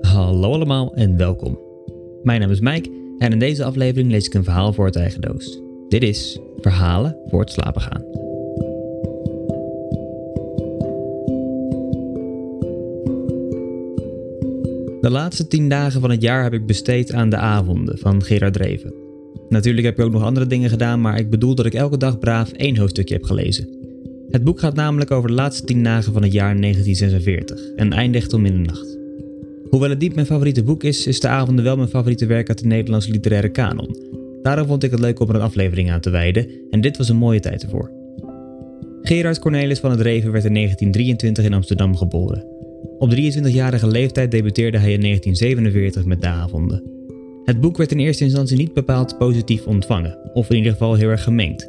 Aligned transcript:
Hallo 0.00 0.52
allemaal 0.52 0.94
en 0.94 1.16
welkom. 1.16 1.58
Mijn 2.22 2.40
naam 2.40 2.50
is 2.50 2.60
Mike 2.60 2.90
en 3.18 3.32
in 3.32 3.38
deze 3.38 3.64
aflevering 3.64 4.10
lees 4.10 4.26
ik 4.26 4.34
een 4.34 4.44
verhaal 4.44 4.72
voor 4.72 4.86
het 4.86 4.96
eigen 4.96 5.20
doos. 5.20 5.60
Dit 5.88 6.02
is 6.02 6.40
Verhalen 6.56 7.18
voor 7.26 7.40
het 7.40 7.50
slapen 7.50 7.80
gaan. 7.80 8.04
De 15.00 15.10
laatste 15.10 15.46
tien 15.46 15.68
dagen 15.68 16.00
van 16.00 16.10
het 16.10 16.22
jaar 16.22 16.42
heb 16.42 16.52
ik 16.52 16.66
besteed 16.66 17.12
aan 17.12 17.30
de 17.30 17.36
avonden 17.36 17.98
van 17.98 18.22
Gerard 18.22 18.52
Dreven. 18.52 18.94
Natuurlijk 19.48 19.86
heb 19.86 19.98
ik 19.98 20.04
ook 20.04 20.12
nog 20.12 20.22
andere 20.22 20.46
dingen 20.46 20.70
gedaan, 20.70 21.00
maar 21.00 21.18
ik 21.18 21.30
bedoel 21.30 21.54
dat 21.54 21.66
ik 21.66 21.74
elke 21.74 21.96
dag 21.96 22.18
braaf 22.18 22.52
één 22.52 22.76
hoofdstukje 22.76 23.14
heb 23.14 23.24
gelezen. 23.24 23.85
Het 24.30 24.44
boek 24.44 24.60
gaat 24.60 24.74
namelijk 24.74 25.10
over 25.10 25.28
de 25.28 25.34
laatste 25.34 25.64
tien 25.64 25.82
dagen 25.82 26.12
van 26.12 26.22
het 26.22 26.32
jaar 26.32 26.60
1946 26.60 27.74
en 27.76 27.92
eindigt 27.92 28.32
om 28.32 28.42
middernacht. 28.42 28.98
Hoewel 29.70 29.90
het 29.90 29.98
niet 29.98 30.14
mijn 30.14 30.26
favoriete 30.26 30.62
boek 30.62 30.84
is, 30.84 31.06
is 31.06 31.20
De 31.20 31.28
Avonden 31.28 31.64
wel 31.64 31.76
mijn 31.76 31.88
favoriete 31.88 32.26
werk 32.26 32.48
uit 32.48 32.58
de 32.58 32.66
Nederlandse 32.66 33.10
literaire 33.10 33.48
kanon. 33.48 33.96
Daarom 34.42 34.66
vond 34.66 34.82
ik 34.82 34.90
het 34.90 35.00
leuk 35.00 35.20
om 35.20 35.28
er 35.28 35.34
een 35.34 35.40
aflevering 35.40 35.90
aan 35.90 36.00
te 36.00 36.10
wijden 36.10 36.48
en 36.70 36.80
dit 36.80 36.96
was 36.96 37.08
een 37.08 37.16
mooie 37.16 37.40
tijd 37.40 37.62
ervoor. 37.62 37.90
Gerard 39.02 39.38
Cornelis 39.38 39.78
van 39.78 39.90
het 39.90 40.00
Reven 40.00 40.32
werd 40.32 40.44
in 40.44 40.54
1923 40.54 41.44
in 41.44 41.54
Amsterdam 41.54 41.96
geboren. 41.96 42.44
Op 42.98 43.14
23-jarige 43.14 43.86
leeftijd 43.86 44.30
debuteerde 44.30 44.78
hij 44.78 44.92
in 44.92 45.00
1947 45.00 46.04
met 46.04 46.20
De 46.20 46.26
Avonden. 46.26 46.82
Het 47.44 47.60
boek 47.60 47.76
werd 47.76 47.92
in 47.92 47.98
eerste 47.98 48.24
instantie 48.24 48.56
niet 48.56 48.74
bepaald 48.74 49.18
positief 49.18 49.66
ontvangen, 49.66 50.18
of 50.34 50.50
in 50.50 50.56
ieder 50.56 50.72
geval 50.72 50.94
heel 50.94 51.08
erg 51.08 51.22
gemengd. 51.22 51.68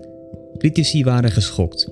Critici 0.58 1.04
waren 1.04 1.32
geschokt. 1.32 1.92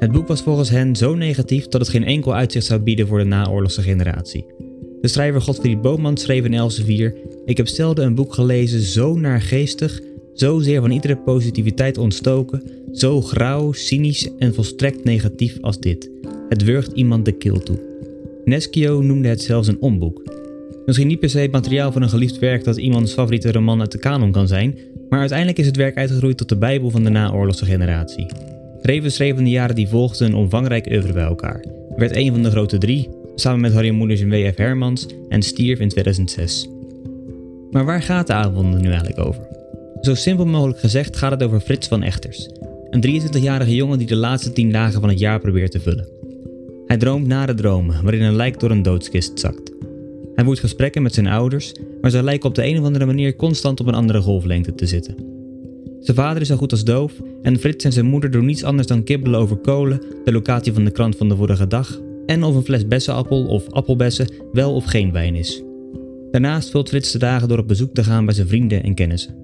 Het 0.00 0.12
boek 0.12 0.28
was 0.28 0.42
volgens 0.42 0.70
hen 0.70 0.96
zo 0.96 1.14
negatief 1.14 1.68
dat 1.68 1.80
het 1.80 1.90
geen 1.90 2.04
enkel 2.04 2.34
uitzicht 2.34 2.66
zou 2.66 2.80
bieden 2.80 3.06
voor 3.06 3.18
de 3.18 3.24
naoorlogse 3.24 3.82
generatie. 3.82 4.44
De 5.00 5.08
schrijver 5.08 5.40
Godfried 5.40 5.82
Boman 5.82 6.16
schreef 6.16 6.44
in 6.44 6.54
Elsevier: 6.54 7.16
Ik 7.44 7.56
heb 7.56 7.68
zelden 7.68 8.04
een 8.04 8.14
boek 8.14 8.34
gelezen 8.34 8.80
zo 8.80 9.14
naargeestig, 9.14 10.00
zozeer 10.34 10.80
van 10.80 10.90
iedere 10.90 11.16
positiviteit 11.16 11.98
ontstoken, 11.98 12.62
zo 12.92 13.20
grauw, 13.20 13.72
cynisch 13.72 14.30
en 14.38 14.54
volstrekt 14.54 15.04
negatief 15.04 15.58
als 15.60 15.78
dit. 15.78 16.10
Het 16.48 16.64
wurgt 16.64 16.92
iemand 16.92 17.24
de 17.24 17.32
keel 17.32 17.62
toe. 17.62 17.78
Neschio 18.44 19.02
noemde 19.02 19.28
het 19.28 19.42
zelfs 19.42 19.68
een 19.68 19.80
omboek. 19.80 20.22
Misschien 20.86 21.08
niet 21.08 21.20
per 21.20 21.30
se 21.30 21.38
het 21.38 21.52
materiaal 21.52 21.92
voor 21.92 22.02
een 22.02 22.08
geliefd 22.08 22.38
werk 22.38 22.64
dat 22.64 22.76
iemands 22.76 23.12
favoriete 23.12 23.52
roman 23.52 23.80
uit 23.80 23.92
de 23.92 23.98
kanon 23.98 24.32
kan 24.32 24.48
zijn, 24.48 24.78
maar 25.08 25.20
uiteindelijk 25.20 25.58
is 25.58 25.66
het 25.66 25.76
werk 25.76 25.96
uitgegroeid 25.96 26.36
tot 26.36 26.48
de 26.48 26.56
Bijbel 26.56 26.90
van 26.90 27.04
de 27.04 27.10
naoorlogse 27.10 27.64
generatie. 27.64 28.26
Reven 28.82 29.12
schreef 29.12 29.38
in 29.38 29.44
de 29.44 29.50
jaren 29.50 29.74
die 29.74 29.88
volgden 29.88 30.26
een 30.26 30.34
omvangrijk 30.34 30.86
oeuvre 30.90 31.12
bij 31.12 31.24
elkaar. 31.24 31.64
Werd 31.96 32.16
een 32.16 32.32
van 32.32 32.42
de 32.42 32.50
grote 32.50 32.78
drie, 32.78 33.08
samen 33.34 33.60
met 33.60 33.72
Harry 33.72 33.90
Moeders 33.90 34.20
en 34.20 34.30
W.F. 34.30 34.56
Hermans 34.56 35.06
en 35.28 35.42
stierf 35.42 35.78
in 35.78 35.88
2006. 35.88 36.68
Maar 37.70 37.84
waar 37.84 38.02
gaat 38.02 38.26
de 38.26 38.32
avonden 38.32 38.80
nu 38.80 38.88
eigenlijk 38.88 39.18
over? 39.18 39.48
Zo 40.00 40.14
simpel 40.14 40.46
mogelijk 40.46 40.78
gezegd 40.78 41.16
gaat 41.16 41.30
het 41.30 41.42
over 41.42 41.60
Frits 41.60 41.88
van 41.88 42.02
Echters, 42.02 42.48
een 42.90 43.22
23-jarige 43.22 43.74
jongen 43.74 43.98
die 43.98 44.06
de 44.06 44.16
laatste 44.16 44.52
10 44.52 44.72
dagen 44.72 45.00
van 45.00 45.08
het 45.08 45.18
jaar 45.18 45.40
probeert 45.40 45.70
te 45.70 45.80
vullen. 45.80 46.08
Hij 46.86 46.96
droomt 46.96 47.26
nare 47.26 47.54
dromen 47.54 48.02
waarin 48.02 48.22
een 48.22 48.36
lijk 48.36 48.60
door 48.60 48.70
een 48.70 48.82
doodskist 48.82 49.40
zakt. 49.40 49.72
Hij 50.34 50.44
voert 50.44 50.58
gesprekken 50.58 51.02
met 51.02 51.14
zijn 51.14 51.26
ouders, 51.26 51.72
maar 52.00 52.10
zij 52.10 52.22
lijken 52.22 52.48
op 52.48 52.54
de 52.54 52.64
een 52.64 52.78
of 52.78 52.84
andere 52.84 53.06
manier 53.06 53.36
constant 53.36 53.80
op 53.80 53.86
een 53.86 53.94
andere 53.94 54.20
golflengte 54.20 54.74
te 54.74 54.86
zitten. 54.86 55.14
Zijn 56.00 56.16
vader 56.16 56.42
is 56.42 56.48
zo 56.48 56.56
goed 56.56 56.72
als 56.72 56.84
doof 56.84 57.12
en 57.42 57.58
Frits 57.58 57.84
en 57.84 57.92
zijn 57.92 58.06
moeder 58.06 58.30
doen 58.30 58.44
niets 58.44 58.64
anders 58.64 58.86
dan 58.86 59.04
kibbelen 59.04 59.40
over 59.40 59.56
kolen, 59.56 60.02
de 60.24 60.32
locatie 60.32 60.72
van 60.72 60.84
de 60.84 60.90
krant 60.90 61.16
van 61.16 61.28
de 61.28 61.36
vorige 61.36 61.66
dag 61.66 62.00
en 62.26 62.42
of 62.42 62.54
een 62.54 62.64
fles 62.64 62.86
bessenappel 62.86 63.46
of 63.46 63.70
appelbessen 63.70 64.32
wel 64.52 64.74
of 64.74 64.84
geen 64.84 65.12
wijn 65.12 65.34
is. 65.34 65.62
Daarnaast 66.30 66.70
vult 66.70 66.88
Frits 66.88 67.12
de 67.12 67.18
dagen 67.18 67.48
door 67.48 67.58
op 67.58 67.68
bezoek 67.68 67.94
te 67.94 68.04
gaan 68.04 68.24
bij 68.24 68.34
zijn 68.34 68.48
vrienden 68.48 68.82
en 68.82 68.94
kennissen. 68.94 69.34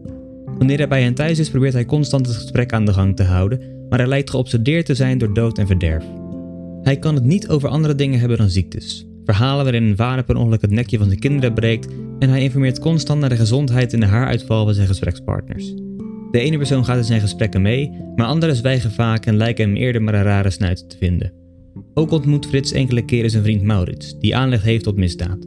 Wanneer 0.58 0.76
hij 0.76 0.88
bij 0.88 1.02
hen 1.02 1.14
thuis 1.14 1.38
is, 1.38 1.50
probeert 1.50 1.72
hij 1.72 1.84
constant 1.84 2.26
het 2.26 2.36
gesprek 2.36 2.72
aan 2.72 2.84
de 2.84 2.92
gang 2.92 3.16
te 3.16 3.22
houden, 3.22 3.60
maar 3.88 3.98
hij 3.98 4.08
lijkt 4.08 4.30
geobsedeerd 4.30 4.86
te 4.86 4.94
zijn 4.94 5.18
door 5.18 5.34
dood 5.34 5.58
en 5.58 5.66
verderf. 5.66 6.04
Hij 6.82 6.98
kan 6.98 7.14
het 7.14 7.24
niet 7.24 7.48
over 7.48 7.68
andere 7.68 7.94
dingen 7.94 8.18
hebben 8.18 8.38
dan 8.38 8.50
ziektes. 8.50 9.06
Verhalen 9.24 9.64
waarin 9.64 9.84
een 9.84 9.96
vader 9.96 10.24
per 10.24 10.36
ongeluk 10.36 10.60
het 10.60 10.70
nekje 10.70 10.98
van 10.98 11.06
zijn 11.06 11.20
kinderen 11.20 11.54
breekt 11.54 11.88
en 12.18 12.28
hij 12.28 12.42
informeert 12.42 12.78
constant 12.78 13.20
naar 13.20 13.28
de 13.28 13.36
gezondheid 13.36 13.92
en 13.92 14.00
de 14.00 14.06
haaruitval 14.06 14.64
van 14.64 14.74
zijn 14.74 14.86
gesprekspartners. 14.86 15.74
De 16.36 16.42
ene 16.42 16.56
persoon 16.56 16.84
gaat 16.84 16.96
in 16.96 17.04
zijn 17.04 17.20
gesprekken 17.20 17.62
mee, 17.62 17.90
maar 18.16 18.26
anderen 18.26 18.56
zwijgen 18.56 18.90
vaak 18.90 19.26
en 19.26 19.36
lijken 19.36 19.68
hem 19.68 19.76
eerder 19.76 20.02
maar 20.02 20.14
een 20.14 20.22
rare 20.22 20.50
snuit 20.50 20.90
te 20.90 20.96
vinden. 20.96 21.32
Ook 21.94 22.10
ontmoet 22.10 22.46
Frits 22.46 22.72
enkele 22.72 23.04
keren 23.04 23.30
zijn 23.30 23.42
vriend 23.42 23.62
Maurits, 23.62 24.18
die 24.18 24.36
aanleg 24.36 24.62
heeft 24.62 24.84
tot 24.84 24.96
misdaad. 24.96 25.46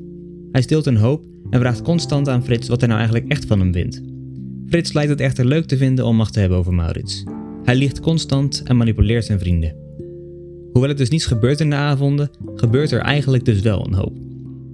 Hij 0.51 0.61
stilt 0.61 0.85
een 0.85 0.97
hoop 0.97 1.23
en 1.49 1.59
vraagt 1.59 1.81
constant 1.81 2.29
aan 2.29 2.43
Frits 2.43 2.67
wat 2.67 2.79
hij 2.79 2.87
nou 2.87 3.01
eigenlijk 3.01 3.31
echt 3.31 3.45
van 3.45 3.59
hem 3.59 3.73
vindt. 3.73 4.01
Frits 4.67 4.93
lijkt 4.93 5.09
het 5.09 5.21
echter 5.21 5.45
leuk 5.45 5.65
te 5.65 5.77
vinden 5.77 6.05
om 6.05 6.15
macht 6.15 6.33
te 6.33 6.39
hebben 6.39 6.57
over 6.57 6.73
Maurits. 6.73 7.23
Hij 7.63 7.75
liegt 7.75 7.99
constant 7.99 8.63
en 8.63 8.77
manipuleert 8.77 9.25
zijn 9.25 9.39
vrienden. 9.39 9.75
Hoewel 10.71 10.89
het 10.89 10.97
dus 10.97 11.09
niets 11.09 11.25
gebeurt 11.25 11.59
in 11.59 11.69
de 11.69 11.75
avonden, 11.75 12.29
gebeurt 12.55 12.91
er 12.91 13.01
eigenlijk 13.01 13.45
dus 13.45 13.61
wel 13.61 13.85
een 13.85 13.93
hoop. 13.93 14.17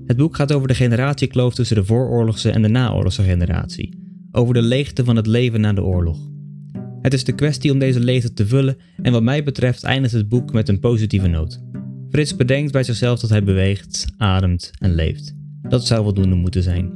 Het 0.05 0.17
boek 0.17 0.35
gaat 0.35 0.53
over 0.53 0.67
de 0.67 0.75
generatiekloof 0.75 1.55
tussen 1.55 1.75
de 1.75 1.85
vooroorlogse 1.85 2.49
en 2.49 2.61
de 2.61 2.67
naoorlogse 2.67 3.23
generatie 3.23 4.04
over 4.35 4.53
de 4.53 4.61
leegte 4.61 5.03
van 5.03 5.15
het 5.15 5.27
leven 5.27 5.61
na 5.61 5.73
de 5.73 5.83
oorlog. 5.83 6.17
Het 7.01 7.13
is 7.13 7.23
de 7.23 7.31
kwestie 7.31 7.71
om 7.71 7.79
deze 7.79 7.99
leegte 7.99 8.33
te 8.33 8.47
vullen 8.47 8.77
en 9.01 9.11
wat 9.11 9.23
mij 9.23 9.43
betreft 9.43 9.83
eindigt 9.83 10.13
het 10.13 10.29
boek 10.29 10.53
met 10.53 10.69
een 10.69 10.79
positieve 10.79 11.27
noot. 11.27 11.63
Frits 12.09 12.35
bedenkt 12.35 12.71
bij 12.71 12.83
zichzelf 12.83 13.19
dat 13.19 13.29
hij 13.29 13.43
beweegt, 13.43 14.05
ademt 14.17 14.71
en 14.79 14.95
leeft. 14.95 15.35
Dat 15.61 15.85
zou 15.85 16.03
voldoende 16.03 16.35
moeten 16.35 16.63
zijn. 16.63 16.91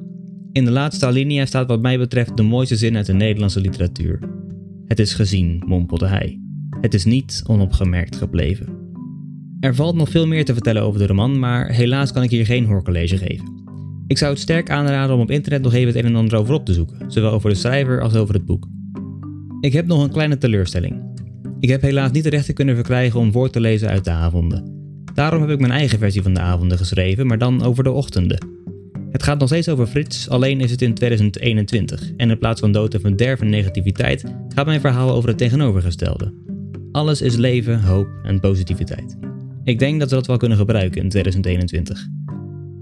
In 0.51 0.65
de 0.65 0.71
laatste 0.71 1.05
alinea 1.05 1.45
staat 1.45 1.67
wat 1.67 1.81
mij 1.81 1.97
betreft 1.97 2.37
de 2.37 2.43
mooiste 2.43 2.75
zin 2.75 2.95
uit 2.95 3.05
de 3.05 3.13
Nederlandse 3.13 3.61
literatuur. 3.61 4.19
Het 4.85 4.99
is 4.99 5.13
gezien, 5.13 5.63
mompelde 5.65 6.07
hij. 6.07 6.39
Het 6.81 6.93
is 6.93 7.05
niet 7.05 7.43
onopgemerkt 7.47 8.15
gebleven. 8.15 8.67
Er 9.59 9.75
valt 9.75 9.95
nog 9.95 10.09
veel 10.09 10.27
meer 10.27 10.45
te 10.45 10.53
vertellen 10.53 10.81
over 10.81 10.99
de 10.99 11.07
roman, 11.07 11.39
maar 11.39 11.71
helaas 11.71 12.11
kan 12.11 12.23
ik 12.23 12.29
hier 12.29 12.45
geen 12.45 12.65
hoorcollege 12.65 13.17
geven. 13.17 13.58
Ik 14.09 14.17
zou 14.17 14.31
het 14.31 14.41
sterk 14.41 14.69
aanraden 14.69 15.15
om 15.15 15.21
op 15.21 15.31
internet 15.31 15.61
nog 15.61 15.73
even 15.73 15.87
het 15.87 15.95
een 15.95 16.09
en 16.09 16.15
ander 16.15 16.37
over 16.37 16.53
op 16.53 16.65
te 16.65 16.73
zoeken, 16.73 17.11
zowel 17.11 17.31
over 17.31 17.49
de 17.49 17.55
schrijver 17.55 18.01
als 18.01 18.15
over 18.15 18.33
het 18.33 18.45
boek. 18.45 18.67
Ik 19.61 19.73
heb 19.73 19.87
nog 19.87 20.03
een 20.03 20.11
kleine 20.11 20.37
teleurstelling. 20.37 21.01
Ik 21.59 21.69
heb 21.69 21.81
helaas 21.81 22.11
niet 22.11 22.23
de 22.23 22.29
rechten 22.29 22.53
kunnen 22.53 22.75
verkrijgen 22.75 23.19
om 23.19 23.31
voor 23.31 23.49
te 23.49 23.59
lezen 23.59 23.89
uit 23.89 24.03
de 24.03 24.11
avonden. 24.11 24.63
Daarom 25.13 25.41
heb 25.41 25.49
ik 25.49 25.59
mijn 25.59 25.71
eigen 25.71 25.99
versie 25.99 26.21
van 26.21 26.33
de 26.33 26.39
avonden 26.39 26.77
geschreven, 26.77 27.27
maar 27.27 27.37
dan 27.37 27.63
over 27.63 27.83
de 27.83 27.91
ochtenden. 27.91 28.47
Het 29.11 29.23
gaat 29.23 29.39
nog 29.39 29.47
steeds 29.47 29.69
over 29.69 29.87
Frits, 29.87 30.29
alleen 30.29 30.61
is 30.61 30.71
het 30.71 30.81
in 30.81 30.93
2021 30.93 32.11
en 32.17 32.29
in 32.29 32.37
plaats 32.37 32.59
van 32.59 32.71
dood 32.71 32.93
en 32.93 33.01
verderf 33.01 33.41
en 33.41 33.49
negativiteit 33.49 34.23
gaat 34.47 34.65
mijn 34.65 34.81
verhaal 34.81 35.11
over 35.11 35.29
het 35.29 35.37
tegenovergestelde. 35.37 36.33
Alles 36.91 37.21
is 37.21 37.35
leven, 37.35 37.81
hoop 37.81 38.07
en 38.23 38.39
positiviteit. 38.39 39.17
Ik 39.63 39.79
denk 39.79 39.99
dat 39.99 40.09
we 40.09 40.15
dat 40.15 40.27
wel 40.27 40.37
kunnen 40.37 40.57
gebruiken 40.57 41.01
in 41.01 41.09
2021. 41.09 42.07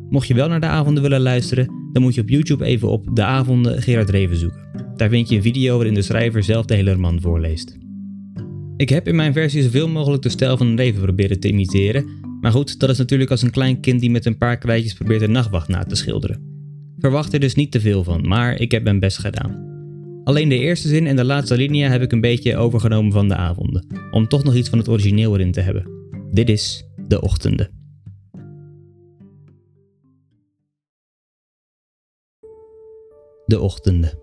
Mocht 0.10 0.28
je 0.28 0.34
wel 0.34 0.48
naar 0.48 0.60
de 0.60 0.66
avonden 0.66 1.04
willen 1.04 1.22
luisteren, 1.22 1.90
dan 1.92 2.02
moet 2.02 2.16
je 2.16 2.22
op 2.22 2.30
YouTube 2.30 2.66
even 2.66 2.90
op 2.90 3.16
De 3.16 3.24
Avonden 3.24 3.82
Gerard 3.82 4.10
Reven 4.10 4.38
zoeken. 4.38 4.68
Daar 4.96 5.10
vind 5.10 5.30
je 5.30 5.36
een 5.36 5.42
video 5.42 5.76
waarin 5.76 5.94
de 5.94 6.02
schrijver 6.02 6.44
zelf 6.44 6.66
de 6.66 6.76
hele 6.76 6.92
roman 6.92 7.22
voorleest. 7.22 7.78
Ik 8.78 8.90
heb 8.90 9.08
in 9.08 9.16
mijn 9.16 9.34
versie 9.34 9.64
zoveel 9.64 9.88
mogelijk 9.88 10.24
de 10.24 10.30
stijl 10.30 10.58
van 10.58 10.76
Reven 10.76 11.02
proberen 11.02 11.40
te 11.40 11.48
imiteren, 11.48 12.06
maar 12.42 12.52
goed, 12.52 12.80
dat 12.80 12.90
is 12.90 12.98
natuurlijk 12.98 13.32
als 13.32 13.42
een 13.42 13.52
klein 13.52 13.80
kind 13.80 14.00
die 14.00 14.12
met 14.12 14.26
een 14.26 14.38
paar 14.38 14.58
kwijtjes 14.58 14.94
probeert 14.94 15.22
een 15.22 15.32
nachtwacht 15.32 15.68
na 15.68 15.84
te 15.84 15.96
schilderen. 15.96 16.42
Verwacht 16.98 17.34
er 17.34 17.40
dus 17.40 17.56
niet 17.56 17.72
te 17.72 17.80
veel 17.80 18.04
van, 18.04 18.28
maar 18.28 18.60
ik 18.60 18.72
heb 18.72 18.84
mijn 18.84 19.00
best 19.00 19.18
gedaan. 19.18 19.66
Alleen 20.24 20.50
de 20.50 20.58
eerste 20.58 20.88
zin 20.88 21.08
en 21.08 21.16
de 21.16 21.26
laatste 21.26 21.58
linia 21.58 21.90
heb 21.90 22.02
ik 22.02 22.12
een 22.12 22.22
beetje 22.22 22.58
overgenomen 22.58 23.12
van 23.12 23.28
de 23.28 23.36
avonden, 23.36 23.88
om 24.12 24.28
toch 24.28 24.44
nog 24.44 24.56
iets 24.56 24.70
van 24.70 24.78
het 24.78 24.90
origineel 24.90 25.34
erin 25.34 25.52
te 25.52 25.62
hebben. 25.62 25.90
Dit 26.32 26.50
is 26.50 26.86
De 27.08 27.22
Ochtenden. 27.22 27.77
De 33.48 33.60
ochtenden. 33.60 34.20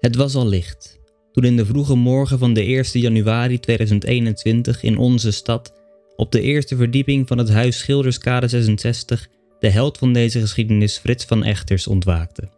Het 0.00 0.16
was 0.16 0.34
al 0.34 0.46
licht 0.46 0.96
toen 1.36 1.44
in 1.44 1.56
de 1.56 1.66
vroege 1.66 1.94
morgen 1.94 2.38
van 2.38 2.52
de 2.52 2.60
1 2.60 2.84
januari 3.00 3.60
2021 3.60 4.82
in 4.82 4.96
onze 4.98 5.30
stad, 5.30 5.72
op 6.16 6.32
de 6.32 6.40
eerste 6.40 6.76
verdieping 6.76 7.28
van 7.28 7.38
het 7.38 7.50
huis 7.50 7.78
Schilderskade 7.78 8.48
66, 8.48 9.28
de 9.58 9.68
held 9.68 9.98
van 9.98 10.12
deze 10.12 10.40
geschiedenis 10.40 10.98
Frits 10.98 11.24
van 11.24 11.44
Echters 11.44 11.86
ontwaakte. 11.86 12.48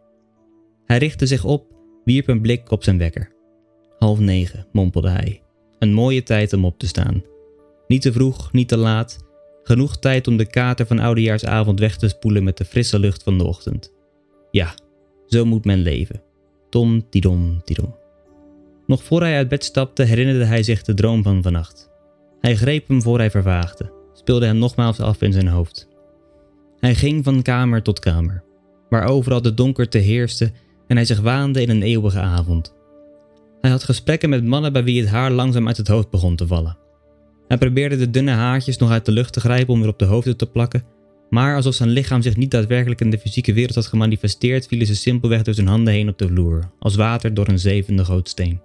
Hij 0.85 0.99
richtte 0.99 1.27
zich 1.27 1.45
op, 1.45 1.67
wierp 2.05 2.29
een 2.29 2.41
blik 2.41 2.71
op 2.71 2.85
zijn 2.85 2.99
wekker. 2.99 3.33
Half 3.99 4.19
negen, 4.19 4.67
mompelde 4.73 5.09
hij. 5.11 5.43
Een 5.79 5.93
mooie 5.93 6.23
tijd 6.23 6.53
om 6.53 6.65
op 6.65 6.79
te 6.79 6.87
staan. 6.87 7.25
Niet 7.87 8.03
te 8.03 8.13
vroeg, 8.13 8.53
niet 8.53 8.69
te 8.69 8.77
laat. 8.77 9.19
Genoeg 9.63 9.99
tijd 9.99 10.27
om 10.27 10.37
de 10.37 10.47
kater 10.47 10.87
van 10.87 10.99
oudejaarsavond 10.99 11.81
weg 11.81 11.97
te 11.97 12.09
spoelen 12.09 12.45
met 12.45 12.57
de 12.57 12.65
frisse 12.65 12.99
lucht 12.99 13.23
van 13.23 13.39
de 13.39 13.45
ochtend. 13.45 13.93
Ja, 14.51 14.75
zo 15.29 15.45
moet 15.45 15.65
men 15.65 15.79
leven. 15.79 16.23
Tom, 16.71 17.09
tidom, 17.11 17.63
tidom. 17.65 17.95
Nog 18.87 19.03
voor 19.03 19.21
hij 19.21 19.37
uit 19.37 19.49
bed 19.49 19.65
stapte 19.65 20.03
herinnerde 20.03 20.45
hij 20.45 20.63
zich 20.63 20.83
de 20.83 20.95
droom 20.95 21.23
van 21.23 21.43
vannacht. 21.43 21.91
Hij 22.41 22.57
greep 22.57 22.89
hem 22.89 23.03
voor 23.03 23.19
hij 23.19 23.31
vervaagde, 23.31 23.93
speelde 24.13 24.47
hem 24.47 24.59
nogmaals 24.59 25.01
af 25.01 25.23
in 25.23 25.33
zijn 25.33 25.49
hoofd. 25.49 25.89
Hij 26.81 26.95
ging 26.95 27.25
van 27.25 27.43
kamer 27.43 27.83
tot 27.83 27.99
kamer. 27.99 28.43
waar 28.89 29.07
overal 29.07 29.43
de 29.43 29.55
donkerte 29.55 29.99
heerste 29.99 30.53
en 30.87 30.97
hij 30.97 31.05
zich 31.05 31.21
waande 31.21 31.63
in 31.63 31.71
een 31.71 31.83
eeuwige 31.83 32.19
avond. 32.19 32.75
Hij 33.61 33.71
had 33.71 33.85
gesprekken 33.85 34.29
met 34.29 34.45
mannen 34.45 34.73
bij 34.73 34.85
wie 34.85 35.01
het 35.01 35.11
haar 35.11 35.31
langzaam 35.31 35.67
uit 35.67 35.77
het 35.77 35.89
hoofd 35.89 36.11
begon 36.11 36.37
te 36.37 36.47
vallen. 36.47 36.77
Hij 37.49 37.59
probeerde 37.59 37.97
de 37.97 38.11
dunne 38.11 38.31
haartjes 38.31 38.77
nog 38.77 38.91
uit 38.91 39.05
de 39.05 39.13
lucht 39.13 39.33
te 39.33 39.41
grijpen 39.41 39.75
om 39.75 39.81
weer 39.81 39.89
op 39.89 39.99
de 39.99 40.05
hoofden 40.05 40.37
te 40.37 40.47
plakken, 40.47 40.85
maar 41.31 41.57
alsof 41.57 41.75
zijn 41.75 41.89
lichaam 41.89 42.23
zich 42.23 42.37
niet 42.37 42.51
daadwerkelijk 42.51 43.01
in 43.01 43.11
de 43.11 43.19
fysieke 43.19 43.53
wereld 43.53 43.75
had 43.75 43.87
gemanifesteerd, 43.87 44.67
vielen 44.67 44.87
ze 44.87 44.97
simpelweg 44.97 45.43
door 45.43 45.55
zijn 45.55 45.67
handen 45.67 45.93
heen 45.93 46.09
op 46.09 46.19
de 46.19 46.29
vloer, 46.29 46.71
als 46.79 46.97
water 46.97 47.35
door 47.35 47.49
een 47.49 47.59
zevende 47.59 48.05
gootsteen. 48.05 48.61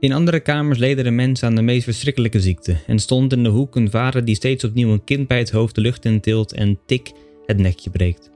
In 0.00 0.12
andere 0.12 0.40
kamers 0.40 0.78
leden 0.78 1.04
de 1.04 1.10
mensen 1.10 1.48
aan 1.48 1.54
de 1.54 1.62
meest 1.62 1.84
verschrikkelijke 1.84 2.40
ziekte 2.40 2.76
en 2.86 2.98
stond 2.98 3.32
in 3.32 3.42
de 3.42 3.48
hoek 3.48 3.76
een 3.76 3.90
vader 3.90 4.24
die 4.24 4.34
steeds 4.34 4.64
opnieuw 4.64 4.92
een 4.92 5.04
kind 5.04 5.28
bij 5.28 5.38
het 5.38 5.50
hoofd 5.50 5.74
de 5.74 5.80
lucht 5.80 6.04
intilt 6.04 6.52
en 6.52 6.78
tik 6.86 7.12
het 7.46 7.58
nekje 7.58 7.90
breekt. 7.90 8.30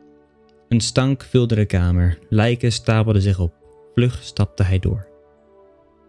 Een 0.68 0.80
stank 0.80 1.22
vulde 1.30 1.54
de 1.54 1.64
kamer, 1.64 2.18
lijken 2.28 2.72
stapelden 2.72 3.22
zich 3.22 3.38
op. 3.38 3.52
Vlug 3.94 4.18
stapte 4.22 4.62
hij 4.62 4.78
door. 4.78 5.06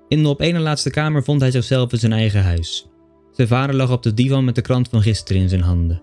In 0.08 0.24
de 0.24 0.30
op 0.30 0.42
ene 0.42 0.60
laatste 0.60 0.90
kamer 0.90 1.24
vond 1.24 1.42
hij 1.42 1.52
zichzelf 1.52 1.92
in 1.92 2.00
zijn 2.00 2.14
eigen 2.14 2.44
huis. 2.44 2.88
Zijn 3.32 3.48
vader 3.48 3.76
lag 3.76 3.92
op 3.92 4.04
de 4.04 4.14
divan 4.14 4.46
met 4.46 4.56
de 4.56 4.62
krant 4.62 4.90
van 4.90 5.02
gisteren 5.02 5.42
in 5.42 5.50
zijn 5.50 5.62
handen. 5.62 6.02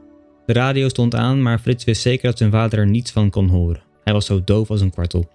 De 0.51 0.57
radio 0.57 0.89
stond 0.89 1.15
aan, 1.15 1.43
maar 1.43 1.59
Frits 1.59 1.85
wist 1.85 2.03
zeker 2.03 2.29
dat 2.29 2.39
zijn 2.39 2.51
vader 2.51 2.79
er 2.79 2.87
niets 2.87 3.11
van 3.11 3.31
kon 3.31 3.49
horen. 3.49 3.83
Hij 4.05 4.13
was 4.13 4.27
zo 4.27 4.45
doof 4.45 4.71
als 4.71 4.81
een 4.81 4.91
kwartel. 4.91 5.29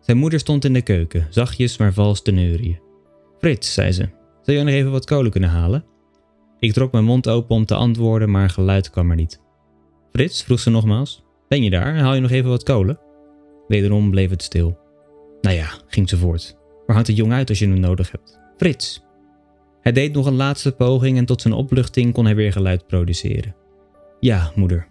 Zijn 0.00 0.16
moeder 0.16 0.38
stond 0.38 0.64
in 0.64 0.72
de 0.72 0.82
keuken, 0.82 1.26
zachtjes 1.30 1.76
maar 1.76 1.92
vals 1.92 2.22
te 2.22 2.30
neurieën. 2.30 2.80
Frits, 3.38 3.74
zei 3.74 3.92
ze, 3.92 4.08
zou 4.42 4.58
je 4.58 4.64
nog 4.64 4.74
even 4.74 4.90
wat 4.90 5.04
kolen 5.04 5.30
kunnen 5.30 5.50
halen? 5.50 5.84
Ik 6.58 6.72
trok 6.72 6.92
mijn 6.92 7.04
mond 7.04 7.28
open 7.28 7.56
om 7.56 7.64
te 7.64 7.74
antwoorden, 7.74 8.30
maar 8.30 8.50
geluid 8.50 8.90
kwam 8.90 9.10
er 9.10 9.16
niet. 9.16 9.40
Frits, 10.12 10.42
vroeg 10.42 10.60
ze 10.60 10.70
nogmaals, 10.70 11.24
ben 11.48 11.62
je 11.62 11.70
daar? 11.70 11.98
Haal 11.98 12.14
je 12.14 12.20
nog 12.20 12.30
even 12.30 12.50
wat 12.50 12.62
kolen? 12.62 12.98
Wederom 13.68 14.10
bleef 14.10 14.30
het 14.30 14.42
stil. 14.42 14.78
Nou 15.40 15.56
ja, 15.56 15.68
ging 15.86 16.08
ze 16.08 16.16
voort. 16.16 16.56
Waar 16.86 16.94
hangt 16.94 17.08
het 17.08 17.16
jong 17.16 17.32
uit 17.32 17.48
als 17.48 17.58
je 17.58 17.68
hem 17.68 17.80
nodig 17.80 18.10
hebt? 18.10 18.40
Frits. 18.56 19.02
Hij 19.80 19.92
deed 19.92 20.12
nog 20.12 20.26
een 20.26 20.36
laatste 20.36 20.72
poging 20.72 21.18
en 21.18 21.24
tot 21.24 21.40
zijn 21.40 21.54
opluchting 21.54 22.12
kon 22.12 22.24
hij 22.24 22.34
weer 22.34 22.52
geluid 22.52 22.86
produceren. 22.86 23.64
Ja, 24.26 24.52
moeder. 24.54 24.86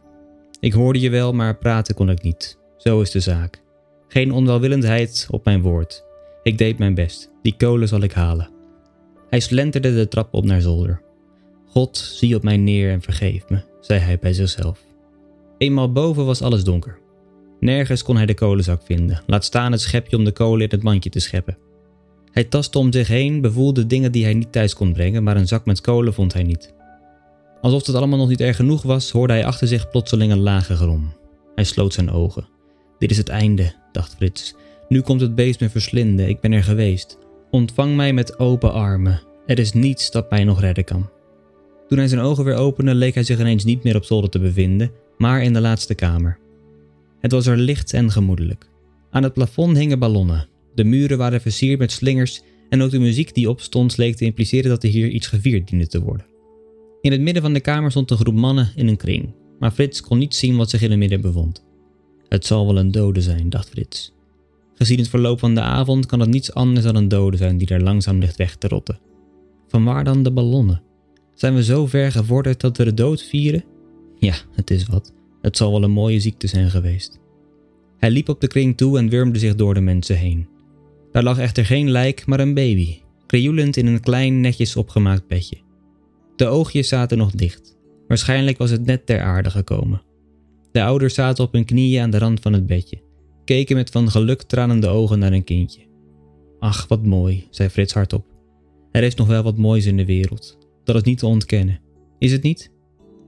Ik 0.60 0.74
hoorde 0.74 1.00
je 1.00 1.10
wel, 1.10 1.34
maar 1.34 1.58
praten 1.58 1.96
kon 1.96 2.10
ik 2.10 2.22
niet. 2.22 2.58
Zo 2.78 3.02
is 3.02 3.12
de 3.12 3.20
zaak. 3.20 3.62
Geen 4.08 4.32
onwelwillendheid 4.32 5.28
op 5.30 5.46
mijn 5.46 5.62
woord. 5.62 6.04
Ik 6.44 6.58
deed 6.58 6.78
mijn 6.78 6.94
best. 6.94 7.32
Die 7.42 7.56
kolen 7.58 7.88
zal 7.88 8.02
ik 8.02 8.12
halen. 8.12 8.50
Hij 9.30 9.40
slenterde 9.40 9.96
de 9.96 10.08
trap 10.08 10.34
op 10.34 10.46
naar 10.46 10.62
zolder. 10.62 11.02
God, 11.66 11.98
zie 11.98 12.36
op 12.36 12.44
mij 12.44 12.58
neer 12.58 12.92
en 12.92 13.02
vergeef 13.02 13.50
me, 13.50 13.64
zei 13.80 14.00
hij 14.00 14.20
bij 14.20 14.34
zichzelf. 14.34 14.86
Eenmaal 15.58 15.92
boven 15.92 16.26
was 16.26 16.42
alles 16.42 16.64
donker. 16.64 17.00
Nergens 17.60 18.04
kon 18.04 18.16
hij 18.16 18.26
de 18.26 18.34
kolenzak 18.34 18.82
vinden, 18.84 19.22
laat 19.26 19.46
staan 19.46 19.72
het 19.72 19.82
schepje 19.82 20.18
om 20.18 20.24
de 20.24 20.32
kolen 20.32 20.62
in 20.62 20.72
het 20.72 20.84
mandje 20.84 21.10
te 21.10 21.20
scheppen. 21.20 21.58
Hij 22.32 22.44
tastte 22.44 22.80
om 22.80 22.92
zich 22.92 23.08
heen, 23.08 23.42
bevoelde 23.42 23.88
dingen 23.88 24.12
die 24.12 24.24
hij 24.24 24.34
niet 24.34 24.52
thuis 24.52 24.74
kon 24.74 24.94
brengen, 24.94 25.24
maar 25.24 25.38
een 25.38 25.48
zak 25.48 25.66
met 25.66 25.82
kolen 25.82 26.14
vond 26.14 26.34
hij 26.34 26.44
niet. 26.44 26.75
Alsof 27.62 27.86
het 27.86 27.96
allemaal 27.96 28.18
nog 28.18 28.30
niet 28.30 28.42
erg 28.42 28.56
genoeg 28.56 28.82
was, 28.82 29.12
hoorde 29.12 29.34
hij 29.34 29.46
achter 29.46 29.68
zich 29.68 29.90
plotseling 29.90 30.32
een 30.32 30.40
lage 30.40 30.76
grom. 30.76 31.14
Hij 31.56 31.64
sloot 31.64 31.94
zijn 31.94 32.12
ogen. 32.12 32.48
Dit 33.00 33.12
is 33.12 33.18
het 33.18 33.30
einde, 33.30 33.74
dacht 33.92 34.16
Frits. 34.16 34.56
Nu 34.88 35.02
komt 35.02 35.22
het 35.22 35.36
beest 35.36 35.60
me 35.60 35.70
verslinden, 35.70 36.30
ik 36.30 36.40
ben 36.40 36.52
er 36.52 36.64
geweest. 36.64 37.18
Ontvang 37.52 37.96
mij 37.96 38.14
met 38.14 38.40
open 38.40 38.74
armen. 38.74 39.22
Er 39.46 39.60
is 39.60 39.74
niets 39.74 40.12
dat 40.12 40.30
mij 40.30 40.44
nog 40.44 40.60
redden 40.60 40.84
kan. 40.84 41.10
Toen 41.88 41.98
hij 41.98 42.08
zijn 42.08 42.22
ogen 42.22 42.44
weer 42.44 42.56
opende, 42.56 42.96
leek 42.96 43.14
hij 43.14 43.24
zich 43.24 43.40
ineens 43.40 43.64
niet 43.64 43.84
meer 43.84 43.96
op 43.96 44.04
zolder 44.04 44.30
te 44.30 44.40
bevinden, 44.40 44.92
maar 45.18 45.44
in 45.44 45.54
de 45.54 45.62
laatste 45.62 45.96
kamer. 45.96 46.40
Het 47.20 47.32
was 47.32 47.46
er 47.46 47.58
licht 47.58 47.94
en 47.94 48.12
gemoedelijk. 48.12 48.70
Aan 49.12 49.24
het 49.24 49.34
plafond 49.34 49.78
hingen 49.78 50.00
ballonnen. 50.00 50.48
De 50.76 50.84
muren 50.84 51.18
waren 51.18 51.42
versierd 51.42 51.80
met 51.80 51.92
slingers 51.92 52.42
en 52.70 52.82
ook 52.82 52.92
de 52.92 53.00
muziek 53.00 53.34
die 53.34 53.50
opstond 53.50 53.98
leek 53.98 54.16
te 54.16 54.26
impliceren 54.26 54.70
dat 54.70 54.84
er 54.84 54.90
hier 54.90 55.08
iets 55.08 55.28
gevierd 55.28 55.68
diende 55.68 55.88
te 55.88 56.02
worden. 56.02 56.26
In 57.06 57.12
het 57.12 57.22
midden 57.22 57.44
van 57.44 57.54
de 57.54 57.60
kamer 57.60 57.92
stond 57.92 58.12
een 58.12 58.18
groep 58.18 58.34
mannen 58.34 58.72
in 58.76 58.88
een 58.88 58.98
kring, 58.98 59.34
maar 59.60 59.72
Frits 59.72 60.02
kon 60.02 60.18
niet 60.18 60.36
zien 60.36 60.56
wat 60.58 60.70
zich 60.70 60.82
in 60.82 60.90
het 60.90 61.00
midden 61.00 61.22
bevond. 61.22 61.64
Het 62.28 62.46
zal 62.46 62.66
wel 62.66 62.78
een 62.78 62.92
dode 62.92 63.22
zijn, 63.22 63.50
dacht 63.50 63.70
Frits. 63.70 64.14
Gezien 64.76 64.98
het 64.98 65.10
verloop 65.10 65.40
van 65.40 65.56
de 65.56 65.62
avond 65.62 66.06
kan 66.06 66.20
het 66.20 66.30
niets 66.30 66.54
anders 66.54 66.86
dan 66.86 66.96
een 66.96 67.08
dode 67.08 67.38
zijn 67.38 67.58
die 67.58 67.68
daar 67.68 67.82
langzaam 67.82 68.20
ligt 68.20 68.38
weg 68.38 68.56
te 68.56 68.68
rotten. 68.68 69.00
Vanwaar 69.68 70.04
dan 70.04 70.24
de 70.24 70.32
ballonnen? 70.32 70.82
Zijn 71.34 71.56
we 71.56 71.64
zo 71.64 71.86
ver 71.86 72.12
gevorderd 72.12 72.62
dat 72.62 72.78
we 72.78 72.84
de 72.84 72.94
dood 72.94 73.24
vieren? 73.24 73.64
Ja, 74.18 74.36
het 74.52 74.72
is 74.72 74.86
wat. 74.86 75.14
Het 75.42 75.58
zal 75.58 75.72
wel 75.72 75.84
een 75.84 75.92
mooie 75.92 76.20
ziekte 76.20 76.48
zijn 76.48 76.70
geweest. 76.70 77.20
Hij 77.98 78.12
liep 78.12 78.30
op 78.30 78.42
de 78.42 78.48
kring 78.48 78.78
toe 78.78 78.98
en 78.98 79.10
wurmde 79.10 79.40
zich 79.40 79.56
door 79.56 79.74
de 79.74 79.82
mensen 79.82 80.18
heen. 80.18 80.48
Daar 81.12 81.24
lag 81.24 81.40
echter 81.40 81.66
geen 81.66 81.90
lijk, 81.90 82.26
maar 82.26 82.40
een 82.40 82.54
baby, 82.54 82.98
krioelend 83.26 83.78
in 83.78 83.88
een 83.88 84.02
klein 84.02 84.42
netjes 84.42 84.76
opgemaakt 84.76 85.28
bedje. 85.28 85.64
De 86.36 86.46
oogjes 86.46 86.88
zaten 86.88 87.18
nog 87.18 87.32
dicht. 87.32 87.78
Waarschijnlijk 88.08 88.58
was 88.58 88.70
het 88.70 88.86
net 88.86 89.06
ter 89.06 89.22
aarde 89.22 89.50
gekomen. 89.50 90.02
De 90.72 90.84
ouders 90.84 91.14
zaten 91.14 91.44
op 91.44 91.54
hun 91.54 91.66
knieën 91.66 92.02
aan 92.02 92.10
de 92.10 92.18
rand 92.18 92.40
van 92.40 92.54
het 92.54 92.66
bedje, 92.66 93.02
keken 93.46 93.76
met 93.76 93.90
van 93.90 94.12
geluk 94.12 94.42
tranende 94.42 94.88
ogen 94.88 95.20
naar 95.20 95.32
een 95.32 95.44
kindje. 95.44 95.82
Ach, 96.60 96.88
wat 96.88 97.06
mooi, 97.06 97.48
zei 97.50 97.70
Frits 97.70 97.94
hardop. 97.94 98.26
Er 98.92 99.04
is 99.04 99.16
nog 99.16 99.28
wel 99.28 99.44
wat 99.44 99.58
moois 99.58 99.86
in 99.86 99.98
de 99.98 100.06
wereld. 100.06 100.58
Dat 100.84 100.96
is 100.96 101.02
niet 101.02 101.18
te 101.18 101.26
ontkennen. 101.26 101.80
Is 102.20 102.32
het 102.32 102.44
niet? 102.44 102.72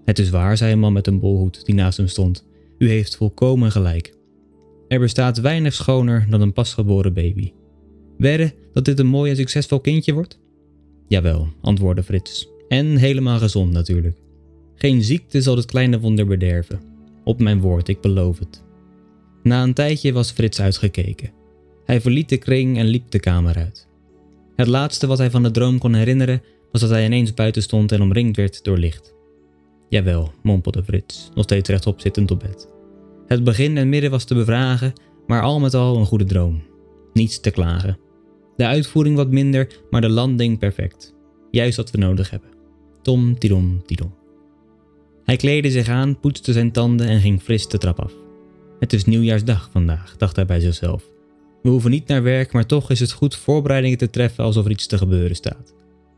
Het 0.05 0.19
is 0.19 0.29
waar, 0.29 0.57
zei 0.57 0.71
een 0.71 0.79
man 0.79 0.93
met 0.93 1.07
een 1.07 1.19
bolhoed 1.19 1.65
die 1.65 1.75
naast 1.75 1.97
hem 1.97 2.07
stond. 2.07 2.47
U 2.77 2.89
heeft 2.89 3.15
volkomen 3.15 3.71
gelijk. 3.71 4.15
Er 4.87 4.99
bestaat 4.99 5.37
weinig 5.37 5.73
schoner 5.73 6.27
dan 6.29 6.41
een 6.41 6.53
pasgeboren 6.53 7.13
baby. 7.13 7.53
Wedden 8.17 8.53
dat 8.73 8.85
dit 8.85 8.99
een 8.99 9.07
mooi 9.07 9.29
en 9.29 9.37
succesvol 9.37 9.79
kindje 9.79 10.13
wordt? 10.13 10.39
Jawel, 11.07 11.47
antwoordde 11.61 12.03
Frits. 12.03 12.56
En 12.67 12.95
helemaal 12.95 13.37
gezond 13.37 13.71
natuurlijk. 13.71 14.17
Geen 14.75 15.03
ziekte 15.03 15.41
zal 15.41 15.55
het 15.55 15.65
kleine 15.65 15.99
wonder 15.99 16.25
bederven. 16.25 16.81
Op 17.23 17.39
mijn 17.39 17.61
woord, 17.61 17.87
ik 17.87 18.01
beloof 18.01 18.39
het. 18.39 18.63
Na 19.43 19.63
een 19.63 19.73
tijdje 19.73 20.13
was 20.13 20.31
Frits 20.31 20.61
uitgekeken. 20.61 21.31
Hij 21.85 22.01
verliet 22.01 22.29
de 22.29 22.37
kring 22.37 22.77
en 22.77 22.85
liep 22.85 23.11
de 23.11 23.19
kamer 23.19 23.55
uit. 23.55 23.87
Het 24.55 24.67
laatste 24.67 25.07
wat 25.07 25.17
hij 25.17 25.31
van 25.31 25.43
de 25.43 25.51
droom 25.51 25.77
kon 25.77 25.93
herinneren 25.93 26.41
was 26.71 26.81
dat 26.81 26.89
hij 26.89 27.05
ineens 27.05 27.33
buiten 27.33 27.61
stond 27.61 27.91
en 27.91 28.01
omringd 28.01 28.35
werd 28.35 28.63
door 28.63 28.77
licht. 28.77 29.13
Jawel, 29.89 30.31
mompelde 30.43 30.83
Frits, 30.83 31.29
nog 31.33 31.43
steeds 31.43 31.69
rechtop 31.69 31.99
zittend 31.99 32.31
op 32.31 32.39
bed. 32.39 32.69
Het 33.27 33.43
begin 33.43 33.77
en 33.77 33.89
midden 33.89 34.11
was 34.11 34.23
te 34.23 34.35
bevragen, 34.35 34.93
maar 35.27 35.41
al 35.41 35.59
met 35.59 35.73
al 35.73 35.97
een 35.97 36.05
goede 36.05 36.23
droom. 36.23 36.63
Niets 37.13 37.39
te 37.39 37.51
klagen. 37.51 37.97
De 38.55 38.65
uitvoering 38.65 39.15
wat 39.15 39.31
minder, 39.31 39.67
maar 39.89 40.01
de 40.01 40.09
landing 40.09 40.59
perfect. 40.59 41.15
Juist 41.51 41.77
wat 41.77 41.91
we 41.91 41.97
nodig 41.97 42.29
hebben. 42.29 42.56
Tom, 43.07 43.37
tidom, 43.37 43.81
tidom. 43.85 44.13
Hij 45.23 45.35
kleedde 45.35 45.71
zich 45.71 45.89
aan, 45.89 46.19
poetste 46.19 46.53
zijn 46.53 46.71
tanden 46.71 47.07
en 47.07 47.19
ging 47.19 47.41
fris 47.41 47.67
de 47.67 47.77
trap 47.77 47.99
af. 47.99 48.13
Het 48.79 48.93
is 48.93 49.05
nieuwjaarsdag 49.05 49.69
vandaag, 49.71 50.17
dacht 50.17 50.35
hij 50.35 50.45
bij 50.45 50.59
zichzelf. 50.59 51.09
We 51.61 51.69
hoeven 51.69 51.91
niet 51.91 52.07
naar 52.07 52.23
werk, 52.23 52.51
maar 52.51 52.65
toch 52.65 52.91
is 52.91 52.99
het 52.99 53.11
goed 53.11 53.35
voorbereidingen 53.35 53.97
te 53.97 54.09
treffen 54.09 54.43
alsof 54.43 54.65
er 54.65 54.71
iets 54.71 54.87
te 54.87 54.97
gebeuren 54.97 55.35
staat. 55.35 55.73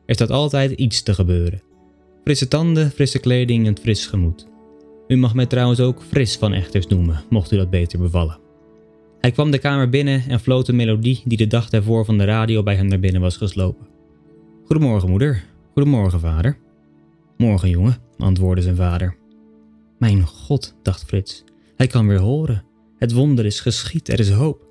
Er 0.06 0.16
staat 0.16 0.32
altijd 0.32 0.72
iets 0.72 1.02
te 1.02 1.14
gebeuren. 1.14 1.62
Frisse 2.24 2.48
tanden, 2.48 2.92
frisse 2.92 3.20
kleding 3.20 3.68
en 3.68 3.78
fris 3.78 4.08
gemoed. 4.08 4.48
U 5.08 5.16
mag 5.16 5.34
mij 5.34 5.46
trouwens 5.46 5.80
ook 5.80 6.04
fris 6.04 6.38
van 6.38 6.54
echters 6.54 6.88
noemen, 6.88 7.24
mocht 7.30 7.52
u 7.52 7.58
dat 7.58 7.70
beter 7.70 8.00
bevallen. 8.00 8.40
Hij 9.20 9.32
kwam 9.32 9.52
de 9.52 9.60
kamer 9.60 9.90
binnen 9.90 10.24
en 10.28 10.40
floot 10.40 10.68
een 10.68 10.76
melodie 10.76 11.22
die 11.26 11.38
de 11.38 11.48
dag 11.48 11.70
daarvoor 11.70 12.06
van 12.06 12.18
de 12.18 12.26
radio 12.26 12.64
bij 12.64 12.76
hem 12.76 12.88
naar 12.88 13.00
binnen 13.00 13.22
was 13.22 13.38
geslopen. 13.38 13.88
Goedemorgen, 14.66 15.10
moeder. 15.10 15.44
Goedemorgen, 15.74 16.20
vader. 16.20 16.68
Morgen, 17.42 17.70
jongen, 17.70 17.98
antwoordde 18.18 18.62
zijn 18.62 18.76
vader. 18.76 19.16
Mijn 20.00 20.26
god, 20.26 20.76
dacht 20.84 21.04
Frits. 21.06 21.44
Hij 21.76 21.88
kan 21.88 22.08
weer 22.08 22.20
horen. 22.20 22.64
Het 22.98 23.14
wonder 23.14 23.46
is 23.46 23.60
geschied, 23.60 24.10
er 24.10 24.20
is 24.20 24.30
hoop. 24.30 24.68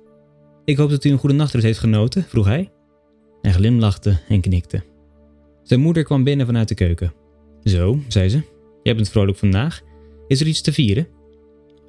Ik 0.65 0.77
hoop 0.77 0.89
dat 0.89 1.03
u 1.03 1.09
een 1.09 1.17
goede 1.17 1.35
nachtrust 1.35 1.65
heeft 1.65 1.79
genoten, 1.79 2.23
vroeg 2.23 2.45
hij. 2.45 2.71
Hij 3.41 3.51
glimlachte 3.51 4.19
en 4.27 4.41
knikte. 4.41 4.83
Zijn 5.63 5.79
moeder 5.79 6.03
kwam 6.03 6.23
binnen 6.23 6.45
vanuit 6.45 6.67
de 6.67 6.75
keuken. 6.75 7.13
Zo, 7.63 7.99
zei 8.07 8.29
ze, 8.29 8.41
jij 8.83 8.95
bent 8.95 9.09
vrolijk 9.09 9.37
vandaag. 9.37 9.81
Is 10.27 10.41
er 10.41 10.47
iets 10.47 10.61
te 10.61 10.73
vieren? 10.73 11.07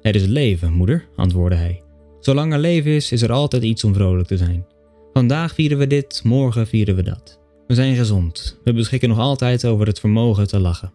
Er 0.01 0.15
is 0.15 0.25
leven, 0.25 0.73
moeder, 0.73 1.07
antwoordde 1.15 1.57
hij. 1.57 1.83
Zolang 2.19 2.53
er 2.53 2.59
leven 2.59 2.91
is, 2.91 3.11
is 3.11 3.21
er 3.21 3.31
altijd 3.31 3.63
iets 3.63 3.83
om 3.83 3.93
vrolijk 3.93 4.27
te 4.27 4.37
zijn. 4.37 4.65
Vandaag 5.13 5.53
vieren 5.53 5.77
we 5.77 5.87
dit, 5.87 6.21
morgen 6.23 6.67
vieren 6.67 6.95
we 6.95 7.03
dat. 7.03 7.40
We 7.71 7.77
zijn 7.77 7.95
gezond. 7.95 8.59
We 8.63 8.73
beschikken 8.73 9.09
nog 9.09 9.19
altijd 9.19 9.65
over 9.65 9.87
het 9.87 9.99
vermogen 9.99 10.47
te 10.47 10.59
lachen. 10.59 10.91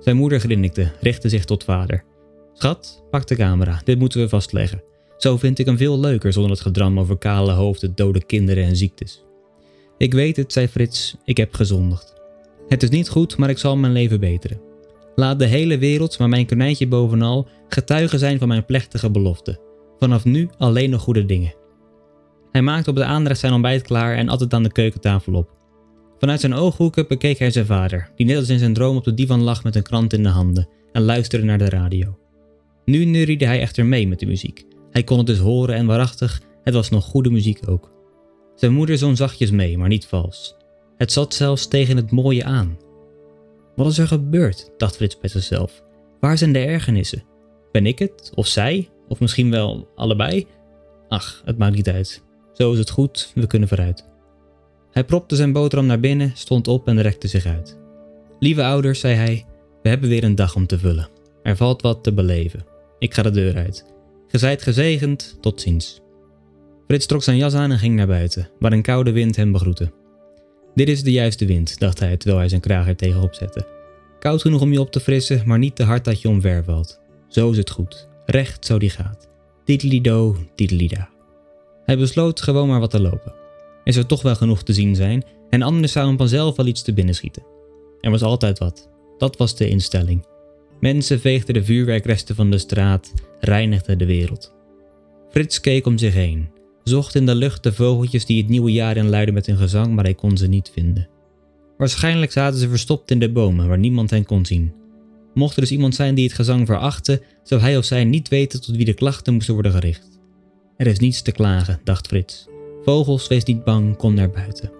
Zijn 0.00 0.16
moeder 0.16 0.40
grinnikte, 0.40 0.92
richtte 1.00 1.28
zich 1.28 1.44
tot 1.44 1.64
vader. 1.64 2.04
Schat, 2.52 3.04
pak 3.10 3.26
de 3.26 3.36
camera, 3.36 3.80
dit 3.84 3.98
moeten 3.98 4.20
we 4.20 4.28
vastleggen. 4.28 4.82
Zo 5.18 5.36
vind 5.36 5.58
ik 5.58 5.66
hem 5.66 5.76
veel 5.76 6.00
leuker 6.00 6.32
zonder 6.32 6.50
het 6.50 6.60
gedram 6.60 7.00
over 7.00 7.18
kale 7.18 7.52
hoofden, 7.52 7.94
dode 7.94 8.24
kinderen 8.24 8.64
en 8.64 8.76
ziektes. 8.76 9.24
Ik 9.98 10.12
weet 10.14 10.36
het, 10.36 10.52
zei 10.52 10.68
Frits, 10.68 11.16
ik 11.24 11.36
heb 11.36 11.54
gezondigd. 11.54 12.14
Het 12.68 12.82
is 12.82 12.88
niet 12.88 13.08
goed, 13.08 13.36
maar 13.36 13.50
ik 13.50 13.58
zal 13.58 13.76
mijn 13.76 13.92
leven 13.92 14.20
beteren. 14.20 14.60
Laat 15.14 15.38
de 15.38 15.46
hele 15.46 15.78
wereld, 15.78 16.18
maar 16.18 16.28
mijn 16.28 16.46
konijntje 16.46 16.88
bovenal, 16.88 17.48
getuige 17.68 18.18
zijn 18.18 18.38
van 18.38 18.48
mijn 18.48 18.64
plechtige 18.64 19.10
belofte. 19.10 19.60
Vanaf 19.98 20.24
nu 20.24 20.48
alleen 20.58 20.90
nog 20.90 21.02
goede 21.02 21.26
dingen. 21.26 21.54
Hij 22.52 22.62
maakte 22.62 22.90
op 22.90 22.96
de 22.96 23.04
aanrecht 23.04 23.40
zijn 23.40 23.52
ontbijt 23.52 23.82
klaar 23.82 24.16
en 24.16 24.28
at 24.28 24.40
het 24.40 24.54
aan 24.54 24.62
de 24.62 24.72
keukentafel 24.72 25.34
op. 25.34 25.55
Vanuit 26.18 26.40
zijn 26.40 26.54
ooghoeken 26.54 27.08
bekeek 27.08 27.38
hij 27.38 27.50
zijn 27.50 27.66
vader, 27.66 28.10
die 28.16 28.26
net 28.26 28.36
als 28.36 28.48
in 28.48 28.58
zijn 28.58 28.74
droom 28.74 28.96
op 28.96 29.04
de 29.04 29.14
divan 29.14 29.42
lag 29.42 29.64
met 29.64 29.76
een 29.76 29.82
krant 29.82 30.12
in 30.12 30.22
de 30.22 30.28
handen 30.28 30.68
en 30.92 31.02
luisterde 31.02 31.46
naar 31.46 31.58
de 31.58 31.68
radio. 31.68 32.18
Nu 32.84 33.04
neuriede 33.04 33.46
hij 33.46 33.60
echter 33.60 33.86
mee 33.86 34.08
met 34.08 34.18
de 34.18 34.26
muziek. 34.26 34.64
Hij 34.90 35.04
kon 35.04 35.18
het 35.18 35.26
dus 35.26 35.38
horen 35.38 35.74
en 35.74 35.86
waarachtig, 35.86 36.42
het 36.62 36.74
was 36.74 36.88
nog 36.88 37.04
goede 37.04 37.30
muziek 37.30 37.68
ook. 37.68 37.92
Zijn 38.54 38.72
moeder 38.72 38.98
zong 38.98 39.16
zachtjes 39.16 39.50
mee, 39.50 39.78
maar 39.78 39.88
niet 39.88 40.06
vals. 40.06 40.56
Het 40.96 41.12
zat 41.12 41.34
zelfs 41.34 41.68
tegen 41.68 41.96
het 41.96 42.10
mooie 42.10 42.44
aan. 42.44 42.78
Wat 43.76 43.90
is 43.90 43.98
er 43.98 44.06
gebeurd? 44.06 44.70
dacht 44.76 44.96
Frits 44.96 45.18
bij 45.18 45.28
zichzelf. 45.28 45.82
Waar 46.20 46.38
zijn 46.38 46.52
de 46.52 46.58
ergernissen? 46.58 47.24
Ben 47.72 47.86
ik 47.86 47.98
het? 47.98 48.32
Of 48.34 48.46
zij? 48.46 48.88
Of 49.08 49.20
misschien 49.20 49.50
wel 49.50 49.88
allebei? 49.94 50.46
Ach, 51.08 51.42
het 51.44 51.58
maakt 51.58 51.76
niet 51.76 51.88
uit. 51.88 52.24
Zo 52.52 52.72
is 52.72 52.78
het 52.78 52.90
goed, 52.90 53.32
we 53.34 53.46
kunnen 53.46 53.68
vooruit. 53.68 54.08
Hij 54.96 55.04
propte 55.04 55.36
zijn 55.36 55.52
boterham 55.52 55.86
naar 55.86 56.00
binnen, 56.00 56.32
stond 56.34 56.68
op 56.68 56.88
en 56.88 57.02
rekte 57.02 57.28
zich 57.28 57.46
uit. 57.46 57.78
Lieve 58.38 58.64
ouders, 58.64 59.00
zei 59.00 59.14
hij, 59.14 59.44
we 59.82 59.88
hebben 59.88 60.08
weer 60.08 60.24
een 60.24 60.34
dag 60.34 60.54
om 60.54 60.66
te 60.66 60.78
vullen. 60.78 61.08
Er 61.42 61.56
valt 61.56 61.82
wat 61.82 62.04
te 62.04 62.12
beleven. 62.12 62.64
Ik 62.98 63.14
ga 63.14 63.22
de 63.22 63.30
deur 63.30 63.56
uit. 63.56 63.86
Ge 64.28 64.38
zijt 64.38 64.62
gezegend, 64.62 65.38
tot 65.40 65.60
ziens. 65.60 66.00
Frits 66.86 67.06
trok 67.06 67.22
zijn 67.22 67.36
jas 67.36 67.54
aan 67.54 67.70
en 67.70 67.78
ging 67.78 67.96
naar 67.96 68.06
buiten, 68.06 68.48
waar 68.58 68.72
een 68.72 68.82
koude 68.82 69.12
wind 69.12 69.36
hem 69.36 69.52
begroette. 69.52 69.92
Dit 70.74 70.88
is 70.88 71.02
de 71.02 71.12
juiste 71.12 71.46
wind, 71.46 71.78
dacht 71.78 72.00
hij 72.00 72.16
terwijl 72.16 72.40
hij 72.40 72.48
zijn 72.48 72.60
kraag 72.60 72.88
er 72.88 72.96
tegenop 72.96 73.34
zette. 73.34 73.66
Koud 74.18 74.40
genoeg 74.40 74.60
om 74.60 74.72
je 74.72 74.80
op 74.80 74.90
te 74.90 75.00
frissen, 75.00 75.42
maar 75.44 75.58
niet 75.58 75.76
te 75.76 75.84
hard 75.84 76.04
dat 76.04 76.20
je 76.20 76.28
omver 76.28 76.64
valt. 76.64 77.00
Zo 77.28 77.50
is 77.50 77.56
het 77.56 77.70
goed. 77.70 78.08
Recht 78.26 78.66
zo 78.66 78.78
die 78.78 78.90
gaat. 78.90 79.28
Titelido, 79.64 80.36
titelida. 80.54 81.08
Hij 81.84 81.98
besloot 81.98 82.42
gewoon 82.42 82.68
maar 82.68 82.80
wat 82.80 82.90
te 82.90 83.00
lopen. 83.00 83.44
Er 83.86 83.92
zou 83.92 84.06
toch 84.06 84.22
wel 84.22 84.34
genoeg 84.34 84.62
te 84.62 84.72
zien 84.72 84.94
zijn 84.94 85.24
en 85.50 85.62
anders 85.62 85.92
zou 85.92 86.06
hem 86.06 86.16
vanzelf 86.16 86.56
wel 86.56 86.66
iets 86.66 86.82
te 86.82 86.92
binnen 86.92 87.14
schieten. 87.14 87.46
Er 88.00 88.10
was 88.10 88.22
altijd 88.22 88.58
wat. 88.58 88.90
Dat 89.18 89.36
was 89.36 89.56
de 89.56 89.68
instelling. 89.68 90.26
Mensen 90.80 91.20
veegden 91.20 91.54
de 91.54 91.64
vuurwerkresten 91.64 92.34
van 92.34 92.50
de 92.50 92.58
straat, 92.58 93.12
reinigden 93.40 93.98
de 93.98 94.06
wereld. 94.06 94.54
Frits 95.30 95.60
keek 95.60 95.86
om 95.86 95.98
zich 95.98 96.14
heen, 96.14 96.48
zocht 96.82 97.14
in 97.14 97.26
de 97.26 97.34
lucht 97.34 97.62
de 97.62 97.72
vogeltjes 97.72 98.26
die 98.26 98.40
het 98.40 98.48
nieuwe 98.48 98.72
jaar 98.72 98.96
inluiden 98.96 99.34
met 99.34 99.46
hun 99.46 99.56
gezang, 99.56 99.94
maar 99.94 100.04
hij 100.04 100.14
kon 100.14 100.36
ze 100.36 100.46
niet 100.46 100.70
vinden. 100.74 101.08
Waarschijnlijk 101.76 102.32
zaten 102.32 102.58
ze 102.58 102.68
verstopt 102.68 103.10
in 103.10 103.18
de 103.18 103.32
bomen 103.32 103.68
waar 103.68 103.78
niemand 103.78 104.10
hen 104.10 104.24
kon 104.24 104.46
zien. 104.46 104.72
Mocht 105.34 105.54
er 105.54 105.60
dus 105.60 105.72
iemand 105.72 105.94
zijn 105.94 106.14
die 106.14 106.24
het 106.24 106.34
gezang 106.34 106.66
verachtte, 106.66 107.22
zou 107.42 107.60
hij 107.60 107.76
of 107.76 107.84
zij 107.84 108.04
niet 108.04 108.28
weten 108.28 108.60
tot 108.60 108.76
wie 108.76 108.84
de 108.84 108.94
klachten 108.94 109.34
moesten 109.34 109.54
worden 109.54 109.72
gericht. 109.72 110.20
Er 110.76 110.86
is 110.86 110.98
niets 110.98 111.22
te 111.22 111.32
klagen, 111.32 111.80
dacht 111.84 112.06
Frits. 112.06 112.46
Vogels, 112.86 113.28
wees 113.28 113.44
niet 113.44 113.64
bang, 113.64 113.96
kom 113.96 114.14
naar 114.14 114.30
buiten. 114.30 114.72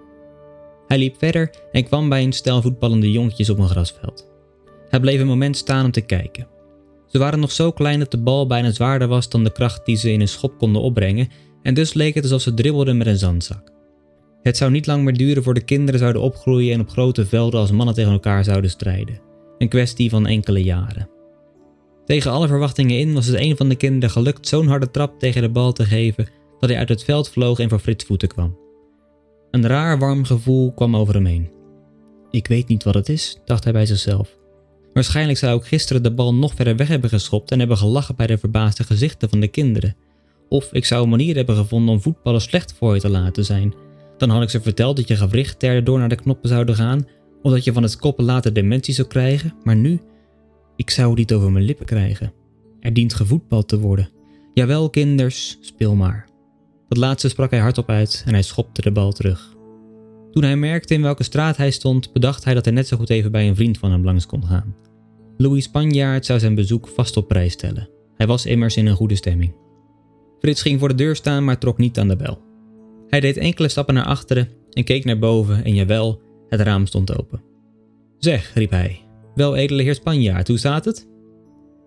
Hij 0.87 0.97
liep 0.97 1.15
verder 1.17 1.49
en 1.71 1.83
kwam 1.83 2.09
bij 2.09 2.23
een 2.23 2.33
stel 2.33 2.61
voetballende 2.61 3.11
jongetjes 3.11 3.49
op 3.49 3.59
een 3.59 3.69
grasveld. 3.69 4.31
Hij 4.89 4.99
bleef 4.99 5.19
een 5.19 5.27
moment 5.27 5.57
staan 5.57 5.85
om 5.85 5.91
te 5.91 6.01
kijken. 6.01 6.47
Ze 7.07 7.17
waren 7.17 7.39
nog 7.39 7.51
zo 7.51 7.71
klein 7.71 7.99
dat 7.99 8.11
de 8.11 8.17
bal 8.17 8.47
bijna 8.47 8.71
zwaarder 8.71 9.07
was 9.07 9.29
dan 9.29 9.43
de 9.43 9.51
kracht 9.51 9.85
die 9.85 9.95
ze 9.95 10.11
in 10.11 10.21
een 10.21 10.27
schop 10.27 10.57
konden 10.57 10.81
opbrengen 10.81 11.27
en 11.61 11.73
dus 11.73 11.93
leek 11.93 12.13
het 12.13 12.23
alsof 12.23 12.41
ze 12.41 12.53
dribbelden 12.53 12.97
met 12.97 13.07
een 13.07 13.17
zandzak. 13.17 13.71
Het 14.41 14.57
zou 14.57 14.71
niet 14.71 14.87
lang 14.87 15.03
meer 15.03 15.17
duren 15.17 15.43
voor 15.43 15.53
de 15.53 15.65
kinderen 15.65 15.99
zouden 15.99 16.21
opgroeien 16.21 16.73
en 16.73 16.79
op 16.79 16.89
grote 16.89 17.25
velden 17.25 17.59
als 17.59 17.71
mannen 17.71 17.95
tegen 17.95 18.11
elkaar 18.11 18.43
zouden 18.43 18.69
strijden. 18.69 19.19
Een 19.57 19.69
kwestie 19.69 20.09
van 20.09 20.27
enkele 20.27 20.63
jaren. 20.63 21.09
Tegen 22.05 22.31
alle 22.31 22.47
verwachtingen 22.47 22.99
in 22.99 23.13
was 23.13 23.25
het 23.25 23.39
een 23.39 23.57
van 23.57 23.69
de 23.69 23.75
kinderen 23.75 24.09
gelukt 24.09 24.47
zo'n 24.47 24.67
harde 24.67 24.91
trap 24.91 25.19
tegen 25.19 25.41
de 25.41 25.49
bal 25.49 25.73
te 25.73 25.85
geven 25.85 26.27
dat 26.59 26.69
hij 26.69 26.79
uit 26.79 26.89
het 26.89 27.03
veld 27.03 27.29
vloog 27.29 27.59
en 27.59 27.69
voor 27.69 27.79
Frits 27.79 28.05
voeten 28.05 28.27
kwam. 28.27 28.57
Een 29.51 29.67
raar 29.67 29.99
warm 29.99 30.23
gevoel 30.23 30.73
kwam 30.73 30.95
over 30.95 31.13
hem 31.13 31.25
heen. 31.25 31.49
Ik 32.31 32.47
weet 32.47 32.67
niet 32.67 32.83
wat 32.83 32.93
het 32.93 33.09
is, 33.09 33.37
dacht 33.45 33.63
hij 33.63 33.73
bij 33.73 33.85
zichzelf. 33.85 34.37
Waarschijnlijk 34.93 35.37
zou 35.37 35.59
ik 35.59 35.65
gisteren 35.65 36.03
de 36.03 36.11
bal 36.11 36.33
nog 36.33 36.53
verder 36.53 36.75
weg 36.75 36.87
hebben 36.87 37.09
geschopt 37.09 37.51
en 37.51 37.59
hebben 37.59 37.77
gelachen 37.77 38.15
bij 38.15 38.27
de 38.27 38.37
verbaasde 38.37 38.83
gezichten 38.83 39.29
van 39.29 39.39
de 39.39 39.47
kinderen. 39.47 39.95
Of 40.49 40.73
ik 40.73 40.85
zou 40.85 41.03
een 41.03 41.09
manier 41.09 41.35
hebben 41.35 41.55
gevonden 41.55 41.93
om 41.93 42.01
voetballen 42.01 42.41
slecht 42.41 42.73
voor 42.73 42.93
je 42.93 42.99
te 42.99 43.09
laten 43.09 43.45
zijn. 43.45 43.73
Dan 44.17 44.29
had 44.29 44.41
ik 44.41 44.49
ze 44.49 44.61
verteld 44.61 44.95
dat 44.95 45.07
je 45.07 45.15
gewrichten 45.15 45.83
door 45.83 45.99
naar 45.99 46.09
de 46.09 46.15
knoppen 46.15 46.49
zouden 46.49 46.75
gaan, 46.75 47.07
of 47.41 47.51
dat 47.51 47.63
je 47.63 47.73
van 47.73 47.83
het 47.83 47.97
koppen 47.97 48.25
later 48.25 48.53
dementie 48.53 48.93
zou 48.93 49.07
krijgen, 49.07 49.53
maar 49.63 49.75
nu, 49.75 49.99
ik 50.75 50.89
zou 50.89 51.09
het 51.09 51.17
niet 51.17 51.33
over 51.33 51.51
mijn 51.51 51.65
lippen 51.65 51.85
krijgen. 51.85 52.33
Er 52.79 52.93
dient 52.93 53.13
gevoetbald 53.13 53.67
te 53.67 53.79
worden. 53.79 54.09
Jawel, 54.53 54.89
kinders, 54.89 55.57
speel 55.61 55.95
maar. 55.95 56.26
Dat 56.87 56.97
laatste 56.97 57.29
sprak 57.29 57.51
hij 57.51 57.59
hardop 57.59 57.89
uit 57.89 58.23
en 58.25 58.33
hij 58.33 58.41
schopte 58.41 58.81
de 58.81 58.91
bal 58.91 59.11
terug. 59.11 59.55
Toen 60.31 60.43
hij 60.43 60.55
merkte 60.55 60.93
in 60.93 61.01
welke 61.01 61.23
straat 61.23 61.57
hij 61.57 61.71
stond, 61.71 62.13
bedacht 62.13 62.43
hij 62.43 62.53
dat 62.53 62.65
hij 62.65 62.73
net 62.73 62.87
zo 62.87 62.97
goed 62.97 63.09
even 63.09 63.31
bij 63.31 63.47
een 63.47 63.55
vriend 63.55 63.77
van 63.77 63.91
hem 63.91 64.03
langs 64.03 64.25
kon 64.25 64.45
gaan. 64.45 64.75
Louis 65.37 65.63
Spanjaard 65.63 66.25
zou 66.25 66.39
zijn 66.39 66.55
bezoek 66.55 66.87
vast 66.87 67.17
op 67.17 67.27
prijs 67.27 67.53
stellen. 67.53 67.89
Hij 68.15 68.27
was 68.27 68.45
immers 68.45 68.77
in 68.77 68.85
een 68.85 68.95
goede 68.95 69.15
stemming. 69.15 69.55
Frits 70.39 70.61
ging 70.61 70.79
voor 70.79 70.87
de 70.87 70.95
deur 70.95 71.15
staan, 71.15 71.43
maar 71.43 71.57
trok 71.57 71.77
niet 71.77 71.99
aan 71.99 72.07
de 72.07 72.15
bel. 72.15 72.41
Hij 73.07 73.19
deed 73.19 73.37
enkele 73.37 73.67
stappen 73.67 73.93
naar 73.93 74.05
achteren 74.05 74.49
en 74.71 74.83
keek 74.83 75.05
naar 75.05 75.19
boven 75.19 75.63
en 75.63 75.73
jawel, 75.73 76.21
het 76.49 76.59
raam 76.59 76.85
stond 76.85 77.17
open. 77.19 77.41
Zeg, 78.17 78.51
riep 78.53 78.71
hij, 78.71 79.01
wel 79.35 79.55
edele 79.55 79.83
heer 79.83 79.95
Spanjaard, 79.95 80.47
hoe 80.47 80.57
staat 80.57 80.85
het? 80.85 81.07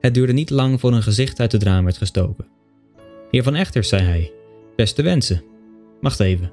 Het 0.01 0.15
duurde 0.15 0.33
niet 0.33 0.51
lang 0.51 0.81
voor 0.81 0.93
een 0.93 1.03
gezicht 1.03 1.41
uit 1.41 1.53
het 1.53 1.63
raam 1.63 1.85
werd 1.85 1.97
gestoken. 1.97 2.47
Heer 3.31 3.43
van 3.43 3.55
Echters, 3.55 3.89
zei 3.89 4.03
hij, 4.03 4.33
beste 4.81 5.03
wensen. 5.03 5.43
Wacht 6.01 6.21
even. 6.21 6.51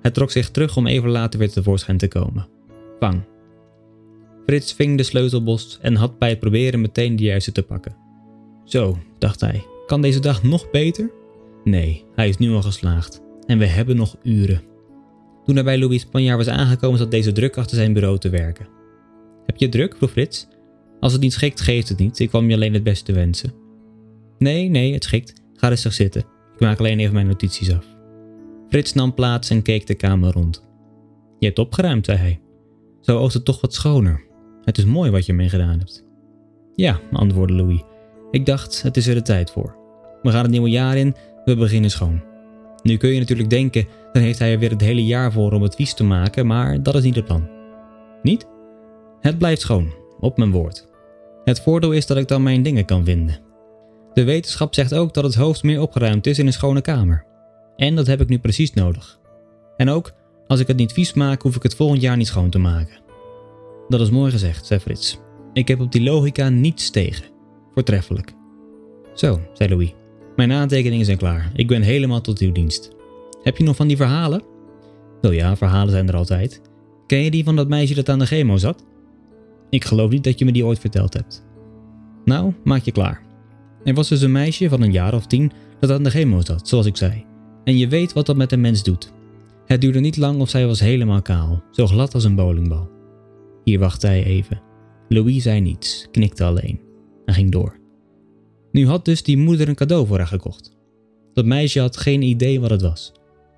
Hij 0.00 0.10
trok 0.10 0.30
zich 0.30 0.50
terug 0.50 0.76
om 0.76 0.86
even 0.86 1.10
later 1.10 1.38
weer 1.38 1.50
tevoorschijn 1.50 1.98
te 1.98 2.08
komen. 2.08 2.48
Vang. 3.00 3.22
Frits 4.46 4.72
ving 4.72 4.96
de 4.96 5.02
sleutelbos 5.02 5.78
en 5.80 5.94
had 5.94 6.18
bij 6.18 6.28
het 6.28 6.40
proberen 6.40 6.80
meteen 6.80 7.16
de 7.16 7.22
juiste 7.22 7.52
te 7.52 7.62
pakken. 7.62 7.96
Zo, 8.64 8.98
dacht 9.18 9.40
hij, 9.40 9.64
kan 9.86 10.02
deze 10.02 10.20
dag 10.20 10.42
nog 10.42 10.70
beter? 10.70 11.10
Nee, 11.64 12.04
hij 12.14 12.28
is 12.28 12.36
nu 12.36 12.50
al 12.50 12.62
geslaagd. 12.62 13.20
En 13.46 13.58
we 13.58 13.66
hebben 13.66 13.96
nog 13.96 14.16
uren. 14.22 14.62
Toen 15.44 15.54
hij 15.54 15.64
bij 15.64 15.78
Louis 15.78 16.00
Spanjaard 16.00 16.44
was 16.44 16.54
aangekomen, 16.54 16.98
zat 16.98 17.10
deze 17.10 17.32
druk 17.32 17.56
achter 17.56 17.76
zijn 17.76 17.92
bureau 17.92 18.18
te 18.18 18.28
werken. 18.28 18.66
Heb 19.46 19.56
je 19.56 19.68
druk? 19.68 19.96
vroeg 19.96 20.10
Frits. 20.10 20.48
Als 21.00 21.12
het 21.12 21.20
niet 21.20 21.32
schikt, 21.32 21.60
geeft 21.60 21.88
het 21.88 21.98
niet. 21.98 22.18
Ik 22.18 22.28
kwam 22.28 22.48
je 22.48 22.54
alleen 22.54 22.74
het 22.74 22.82
beste 22.82 23.12
wensen. 23.12 23.52
Nee, 24.38 24.68
nee, 24.68 24.92
het 24.92 25.04
schikt. 25.04 25.32
Ga 25.54 25.68
rustig 25.68 25.92
zitten. 25.92 26.33
Ik 26.54 26.60
maak 26.60 26.78
alleen 26.78 26.98
even 26.98 27.14
mijn 27.14 27.26
notities 27.26 27.72
af. 27.72 27.86
Frits 28.68 28.92
nam 28.92 29.14
plaats 29.14 29.50
en 29.50 29.62
keek 29.62 29.86
de 29.86 29.94
kamer 29.94 30.32
rond. 30.32 30.64
Je 31.38 31.46
hebt 31.46 31.58
opgeruimd, 31.58 32.06
zei 32.06 32.18
hij. 32.18 32.40
Zo 33.00 33.18
oogt 33.18 33.34
het 33.34 33.44
toch 33.44 33.60
wat 33.60 33.74
schoner. 33.74 34.24
Het 34.64 34.78
is 34.78 34.84
mooi 34.84 35.10
wat 35.10 35.26
je 35.26 35.32
ermee 35.32 35.48
gedaan 35.48 35.78
hebt. 35.78 36.04
Ja, 36.74 37.00
antwoordde 37.12 37.54
Louis. 37.54 37.82
Ik 38.30 38.46
dacht, 38.46 38.82
het 38.82 38.96
is 38.96 39.06
er 39.06 39.14
de 39.14 39.22
tijd 39.22 39.50
voor. 39.50 39.76
We 40.22 40.30
gaan 40.30 40.42
het 40.42 40.50
nieuwe 40.50 40.70
jaar 40.70 40.96
in, 40.96 41.14
we 41.44 41.56
beginnen 41.56 41.90
schoon. 41.90 42.22
Nu 42.82 42.96
kun 42.96 43.10
je 43.10 43.18
natuurlijk 43.18 43.50
denken, 43.50 43.86
dan 44.12 44.22
heeft 44.22 44.38
hij 44.38 44.52
er 44.52 44.58
weer 44.58 44.70
het 44.70 44.80
hele 44.80 45.04
jaar 45.04 45.32
voor 45.32 45.52
om 45.52 45.62
het 45.62 45.74
vies 45.74 45.94
te 45.94 46.04
maken, 46.04 46.46
maar 46.46 46.82
dat 46.82 46.94
is 46.94 47.02
niet 47.02 47.14
het 47.14 47.24
plan. 47.24 47.48
Niet? 48.22 48.46
Het 49.20 49.38
blijft 49.38 49.60
schoon, 49.60 49.92
op 50.20 50.36
mijn 50.36 50.50
woord. 50.50 50.88
Het 51.44 51.60
voordeel 51.60 51.92
is 51.92 52.06
dat 52.06 52.16
ik 52.16 52.28
dan 52.28 52.42
mijn 52.42 52.62
dingen 52.62 52.84
kan 52.84 53.04
vinden. 53.04 53.40
De 54.14 54.24
wetenschap 54.24 54.74
zegt 54.74 54.94
ook 54.94 55.14
dat 55.14 55.24
het 55.24 55.34
hoofd 55.34 55.62
meer 55.62 55.80
opgeruimd 55.80 56.26
is 56.26 56.38
in 56.38 56.46
een 56.46 56.52
schone 56.52 56.80
kamer. 56.80 57.24
En 57.76 57.94
dat 57.94 58.06
heb 58.06 58.20
ik 58.20 58.28
nu 58.28 58.38
precies 58.38 58.72
nodig. 58.72 59.18
En 59.76 59.88
ook, 59.88 60.12
als 60.46 60.60
ik 60.60 60.66
het 60.66 60.76
niet 60.76 60.92
vies 60.92 61.12
maak, 61.12 61.42
hoef 61.42 61.56
ik 61.56 61.62
het 61.62 61.74
volgend 61.74 62.00
jaar 62.00 62.16
niet 62.16 62.26
schoon 62.26 62.50
te 62.50 62.58
maken. 62.58 63.02
Dat 63.88 64.00
is 64.00 64.10
mooi 64.10 64.30
gezegd, 64.30 64.66
zei 64.66 64.80
Frits. 64.80 65.18
Ik 65.52 65.68
heb 65.68 65.80
op 65.80 65.92
die 65.92 66.02
logica 66.02 66.48
niets 66.48 66.90
tegen. 66.90 67.24
Voortreffelijk. 67.74 68.32
Zo, 69.14 69.40
zei 69.52 69.68
Louis. 69.68 69.94
Mijn 70.36 70.52
aantekeningen 70.52 71.04
zijn 71.04 71.18
klaar. 71.18 71.50
Ik 71.54 71.68
ben 71.68 71.82
helemaal 71.82 72.20
tot 72.20 72.38
uw 72.38 72.52
dienst. 72.52 72.90
Heb 73.42 73.56
je 73.56 73.64
nog 73.64 73.76
van 73.76 73.88
die 73.88 73.96
verhalen? 73.96 74.42
Wel 75.20 75.30
ja, 75.30 75.56
verhalen 75.56 75.90
zijn 75.90 76.08
er 76.08 76.16
altijd. 76.16 76.60
Ken 77.06 77.18
je 77.18 77.30
die 77.30 77.44
van 77.44 77.56
dat 77.56 77.68
meisje 77.68 77.94
dat 77.94 78.08
aan 78.08 78.18
de 78.18 78.26
chemo 78.26 78.56
zat? 78.56 78.84
Ik 79.70 79.84
geloof 79.84 80.10
niet 80.10 80.24
dat 80.24 80.38
je 80.38 80.44
me 80.44 80.52
die 80.52 80.64
ooit 80.64 80.78
verteld 80.78 81.14
hebt. 81.14 81.44
Nou, 82.24 82.52
maak 82.64 82.82
je 82.82 82.92
klaar. 82.92 83.23
Er 83.84 83.94
was 83.94 84.08
dus 84.08 84.20
een 84.20 84.32
meisje 84.32 84.68
van 84.68 84.82
een 84.82 84.92
jaar 84.92 85.14
of 85.14 85.26
tien 85.26 85.52
dat 85.80 85.90
aan 85.90 86.02
de 86.02 86.10
chemo 86.10 86.40
zat, 86.40 86.68
zoals 86.68 86.86
ik 86.86 86.96
zei. 86.96 87.24
En 87.64 87.76
je 87.76 87.88
weet 87.88 88.12
wat 88.12 88.26
dat 88.26 88.36
met 88.36 88.52
een 88.52 88.60
mens 88.60 88.82
doet. 88.82 89.12
Het 89.66 89.80
duurde 89.80 90.00
niet 90.00 90.16
lang 90.16 90.40
of 90.40 90.48
zij 90.48 90.66
was 90.66 90.80
helemaal 90.80 91.22
kaal, 91.22 91.62
zo 91.70 91.86
glad 91.86 92.14
als 92.14 92.24
een 92.24 92.34
bowlingbal. 92.34 92.90
Hier 93.64 93.78
wachtte 93.78 94.06
hij 94.06 94.24
even. 94.24 94.62
Louis 95.08 95.42
zei 95.42 95.60
niets, 95.60 96.08
knikte 96.10 96.44
alleen 96.44 96.80
en 97.24 97.34
ging 97.34 97.50
door. 97.50 97.78
Nu 98.72 98.86
had 98.86 99.04
dus 99.04 99.22
die 99.22 99.38
moeder 99.38 99.68
een 99.68 99.74
cadeau 99.74 100.06
voor 100.06 100.18
haar 100.18 100.26
gekocht. 100.26 100.76
Dat 101.32 101.44
meisje 101.44 101.80
had 101.80 101.96
geen 101.96 102.22
idee 102.22 102.60
wat 102.60 102.70
het 102.70 102.82
was. 102.82 103.12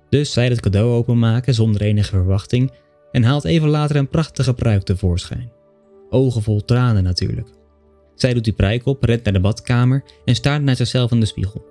Dus 0.09 0.31
zij 0.31 0.47
het 0.47 0.59
cadeau 0.59 0.91
openmaken 0.91 1.53
zonder 1.53 1.81
enige 1.81 2.09
verwachting 2.09 2.71
en 3.11 3.23
haalt 3.23 3.45
even 3.45 3.69
later 3.69 3.95
een 3.95 4.09
prachtige 4.09 4.53
pruik 4.53 4.83
tevoorschijn. 4.83 5.51
Ogen 6.09 6.41
vol 6.41 6.65
tranen 6.65 7.03
natuurlijk. 7.03 7.56
Zij 8.17 8.33
doet 8.33 8.43
die 8.43 8.53
pruik 8.53 8.85
op, 8.85 9.03
rent 9.03 9.23
naar 9.23 9.33
de 9.33 9.39
badkamer 9.39 10.03
en 10.25 10.35
staart 10.35 10.61
naar 10.61 10.75
zichzelf 10.75 11.11
in 11.11 11.19
de 11.19 11.25
spiegel. 11.25 11.65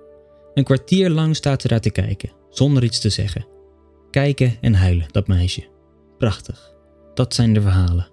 Een 0.53 0.63
kwartier 0.63 1.09
lang 1.09 1.35
staat 1.35 1.61
ze 1.61 1.67
daar 1.67 1.81
te 1.81 1.89
kijken, 1.89 2.31
zonder 2.49 2.83
iets 2.83 2.99
te 2.99 3.09
zeggen. 3.09 3.47
Kijken 4.11 4.57
en 4.61 4.73
huilen, 4.73 5.07
dat 5.11 5.27
meisje. 5.27 5.67
Prachtig. 6.17 6.73
Dat 7.13 7.33
zijn 7.33 7.53
de 7.53 7.61
verhalen. 7.61 8.09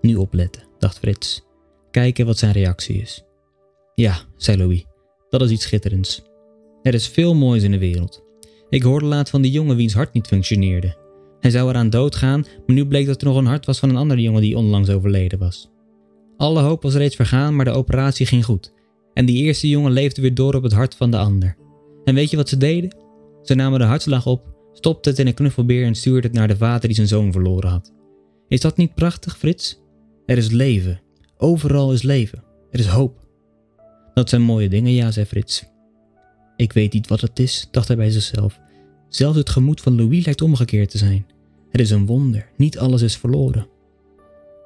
Nu 0.00 0.16
opletten, 0.16 0.62
dacht 0.78 0.98
Frits. 0.98 1.46
Kijken 1.90 2.26
wat 2.26 2.38
zijn 2.38 2.52
reactie 2.52 3.00
is. 3.00 3.24
Ja, 3.94 4.18
zei 4.36 4.56
Louis, 4.58 4.84
dat 5.28 5.42
is 5.42 5.50
iets 5.50 5.64
schitterends. 5.64 6.22
Er 6.82 6.94
is 6.94 7.08
veel 7.08 7.34
moois 7.34 7.62
in 7.62 7.70
de 7.70 7.78
wereld. 7.78 8.24
Ik 8.68 8.82
hoorde 8.82 9.06
laat 9.06 9.30
van 9.30 9.42
die 9.42 9.50
jongen 9.50 9.76
wiens 9.76 9.94
hart 9.94 10.12
niet 10.12 10.26
functioneerde. 10.26 10.96
Hij 11.40 11.50
zou 11.50 11.70
eraan 11.70 11.90
doodgaan, 11.90 12.40
maar 12.40 12.76
nu 12.76 12.86
bleek 12.86 13.06
dat 13.06 13.20
er 13.20 13.26
nog 13.26 13.36
een 13.36 13.46
hart 13.46 13.66
was 13.66 13.78
van 13.78 13.88
een 13.88 13.96
andere 13.96 14.20
jongen 14.20 14.40
die 14.40 14.56
onlangs 14.56 14.90
overleden 14.90 15.38
was. 15.38 15.70
Alle 16.38 16.60
hoop 16.60 16.82
was 16.82 16.94
reeds 16.94 17.16
vergaan, 17.16 17.56
maar 17.56 17.64
de 17.64 17.70
operatie 17.70 18.26
ging 18.26 18.44
goed. 18.44 18.72
En 19.14 19.26
die 19.26 19.42
eerste 19.42 19.68
jongen 19.68 19.92
leefde 19.92 20.22
weer 20.22 20.34
door 20.34 20.54
op 20.54 20.62
het 20.62 20.72
hart 20.72 20.94
van 20.94 21.10
de 21.10 21.16
ander. 21.16 21.56
En 22.04 22.14
weet 22.14 22.30
je 22.30 22.36
wat 22.36 22.48
ze 22.48 22.56
deden? 22.56 22.96
Ze 23.42 23.54
namen 23.54 23.78
de 23.78 23.84
hartslag 23.84 24.26
op, 24.26 24.54
stopten 24.72 25.10
het 25.10 25.20
in 25.20 25.26
een 25.26 25.34
knuffelbeer 25.34 25.84
en 25.84 25.94
stuurden 25.94 26.22
het 26.30 26.32
naar 26.32 26.48
de 26.48 26.56
vader 26.56 26.86
die 26.86 26.94
zijn 26.94 27.08
zoon 27.08 27.32
verloren 27.32 27.70
had. 27.70 27.92
Is 28.48 28.60
dat 28.60 28.76
niet 28.76 28.94
prachtig, 28.94 29.38
Frits? 29.38 29.80
Er 30.26 30.36
is 30.36 30.50
leven. 30.50 31.00
Overal 31.36 31.92
is 31.92 32.02
leven. 32.02 32.44
Er 32.70 32.78
is 32.78 32.86
hoop. 32.86 33.26
Dat 34.14 34.28
zijn 34.28 34.42
mooie 34.42 34.68
dingen, 34.68 34.92
ja, 34.92 35.10
zei 35.10 35.26
Frits. 35.26 35.64
Ik 36.56 36.72
weet 36.72 36.92
niet 36.92 37.08
wat 37.08 37.20
het 37.20 37.38
is, 37.38 37.68
dacht 37.70 37.88
hij 37.88 37.96
bij 37.96 38.10
zichzelf. 38.10 38.60
Zelfs 39.08 39.36
het 39.36 39.50
gemoed 39.50 39.80
van 39.80 39.96
Louis 39.96 40.24
lijkt 40.24 40.42
omgekeerd 40.42 40.90
te 40.90 40.98
zijn. 40.98 41.26
Het 41.70 41.80
is 41.80 41.90
een 41.90 42.06
wonder, 42.06 42.48
niet 42.56 42.78
alles 42.78 43.02
is 43.02 43.16
verloren. 43.16 43.66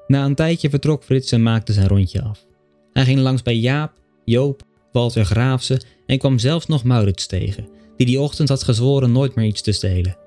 Na 0.07 0.25
een 0.25 0.35
tijdje 0.35 0.69
vertrok 0.69 1.03
Frits 1.03 1.31
en 1.31 1.43
maakte 1.43 1.73
zijn 1.73 1.87
rondje 1.87 2.21
af. 2.21 2.45
Hij 2.93 3.03
ging 3.03 3.19
langs 3.19 3.41
bij 3.41 3.57
Jaap, 3.57 3.91
Joop, 4.25 4.63
Walter 4.91 5.25
Graafse 5.25 5.81
en 6.05 6.17
kwam 6.17 6.39
zelfs 6.39 6.65
nog 6.65 6.83
Maurits 6.83 7.25
tegen, 7.25 7.67
die 7.97 8.05
die 8.05 8.19
ochtend 8.19 8.49
had 8.49 8.63
gezworen 8.63 9.11
nooit 9.11 9.35
meer 9.35 9.45
iets 9.45 9.61
te 9.61 9.71
stelen. 9.71 10.17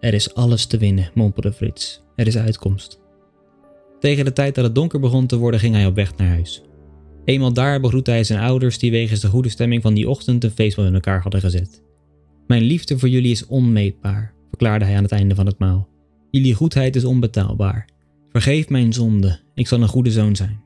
Er 0.00 0.14
is 0.14 0.34
alles 0.34 0.66
te 0.66 0.78
winnen, 0.78 1.10
mompelde 1.14 1.52
Frits. 1.52 2.02
Er 2.16 2.26
is 2.26 2.36
uitkomst. 2.36 3.00
Tegen 4.00 4.24
de 4.24 4.32
tijd 4.32 4.54
dat 4.54 4.64
het 4.64 4.74
donker 4.74 5.00
begon 5.00 5.26
te 5.26 5.36
worden, 5.36 5.60
ging 5.60 5.74
hij 5.74 5.86
op 5.86 5.94
weg 5.94 6.16
naar 6.16 6.28
huis. 6.28 6.62
Eenmaal 7.24 7.52
daar 7.52 7.80
begroette 7.80 8.10
hij 8.10 8.24
zijn 8.24 8.40
ouders, 8.40 8.78
die 8.78 8.90
wegens 8.90 9.20
de 9.20 9.28
goede 9.28 9.48
stemming 9.48 9.82
van 9.82 9.94
die 9.94 10.08
ochtend 10.08 10.44
een 10.44 10.50
feestmaal 10.50 10.86
in 10.86 10.94
elkaar 10.94 11.22
hadden 11.22 11.40
gezet. 11.40 11.82
Mijn 12.46 12.62
liefde 12.62 12.98
voor 12.98 13.08
jullie 13.08 13.30
is 13.30 13.46
onmeetbaar, 13.46 14.34
verklaarde 14.48 14.84
hij 14.84 14.96
aan 14.96 15.02
het 15.02 15.12
einde 15.12 15.34
van 15.34 15.46
het 15.46 15.58
maal. 15.58 15.88
Jullie 16.30 16.54
goedheid 16.54 16.96
is 16.96 17.04
onbetaalbaar. 17.04 17.88
Vergeef 18.32 18.68
mijn 18.68 18.92
zonde, 18.92 19.40
ik 19.54 19.66
zal 19.66 19.82
een 19.82 19.88
goede 19.88 20.10
zoon 20.10 20.36
zijn. 20.36 20.60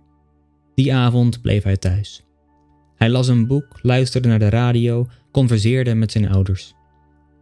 Die 0.75 0.95
avond 0.95 1.41
bleef 1.43 1.63
hij 1.63 1.77
thuis. 1.77 2.23
Hij 2.97 3.11
las 3.11 3.29
een 3.29 3.47
boek, 3.47 3.79
luisterde 3.83 4.29
naar 4.29 4.39
de 4.39 4.49
radio, 4.49 5.09
converseerde 5.33 5.95
met 5.95 6.13
zijn 6.13 6.29
ouders. 6.29 6.75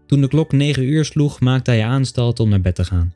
Toen 0.06 0.20
de 0.20 0.28
klok 0.28 0.52
negen 0.52 0.84
uur 0.84 1.04
sloeg, 1.04 1.40
maakte 1.40 1.70
hij 1.70 1.84
aanstalt 1.84 2.40
om 2.40 2.48
naar 2.48 2.60
bed 2.60 2.74
te 2.74 2.84
gaan. 2.84 3.14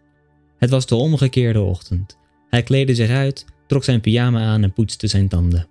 Het 0.58 0.70
was 0.70 0.86
de 0.86 0.94
omgekeerde 0.94 1.60
ochtend. 1.60 2.18
Hij 2.48 2.62
kleedde 2.62 2.94
zich 2.94 3.10
uit, 3.10 3.44
trok 3.66 3.84
zijn 3.84 4.00
pyjama 4.00 4.44
aan 4.44 4.62
en 4.62 4.72
poetste 4.72 5.06
zijn 5.06 5.28
tanden. 5.28 5.66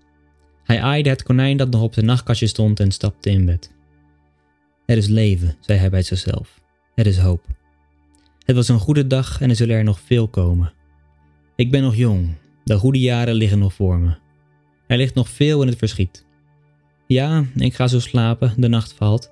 Hij 0.63 0.81
aaide 0.81 1.09
het 1.09 1.23
konijn 1.23 1.57
dat 1.57 1.71
nog 1.71 1.81
op 1.81 1.93
zijn 1.93 2.05
nachtkastje 2.05 2.47
stond 2.47 2.79
en 2.79 2.91
stapte 2.91 3.29
in 3.29 3.45
bed. 3.45 3.71
Er 4.85 4.97
is 4.97 5.07
leven, 5.07 5.55
zei 5.59 5.79
hij 5.79 5.89
bij 5.89 6.01
zichzelf. 6.01 6.61
Er 6.95 7.07
is 7.07 7.17
hoop. 7.17 7.45
Het 8.45 8.55
was 8.55 8.67
een 8.67 8.79
goede 8.79 9.07
dag 9.07 9.41
en 9.41 9.49
er 9.49 9.55
zullen 9.55 9.75
er 9.75 9.83
nog 9.83 9.99
veel 9.99 10.27
komen. 10.27 10.73
Ik 11.55 11.71
ben 11.71 11.81
nog 11.81 11.95
jong, 11.95 12.35
de 12.63 12.77
goede 12.77 12.99
jaren 12.99 13.33
liggen 13.33 13.59
nog 13.59 13.73
voor 13.73 13.99
me. 13.99 14.15
Er 14.87 14.97
ligt 14.97 15.15
nog 15.15 15.29
veel 15.29 15.61
in 15.61 15.67
het 15.67 15.77
verschiet. 15.77 16.25
Ja, 17.07 17.45
ik 17.55 17.73
ga 17.73 17.87
zo 17.87 17.99
slapen, 17.99 18.53
de 18.57 18.67
nacht 18.67 18.93
valt, 18.93 19.31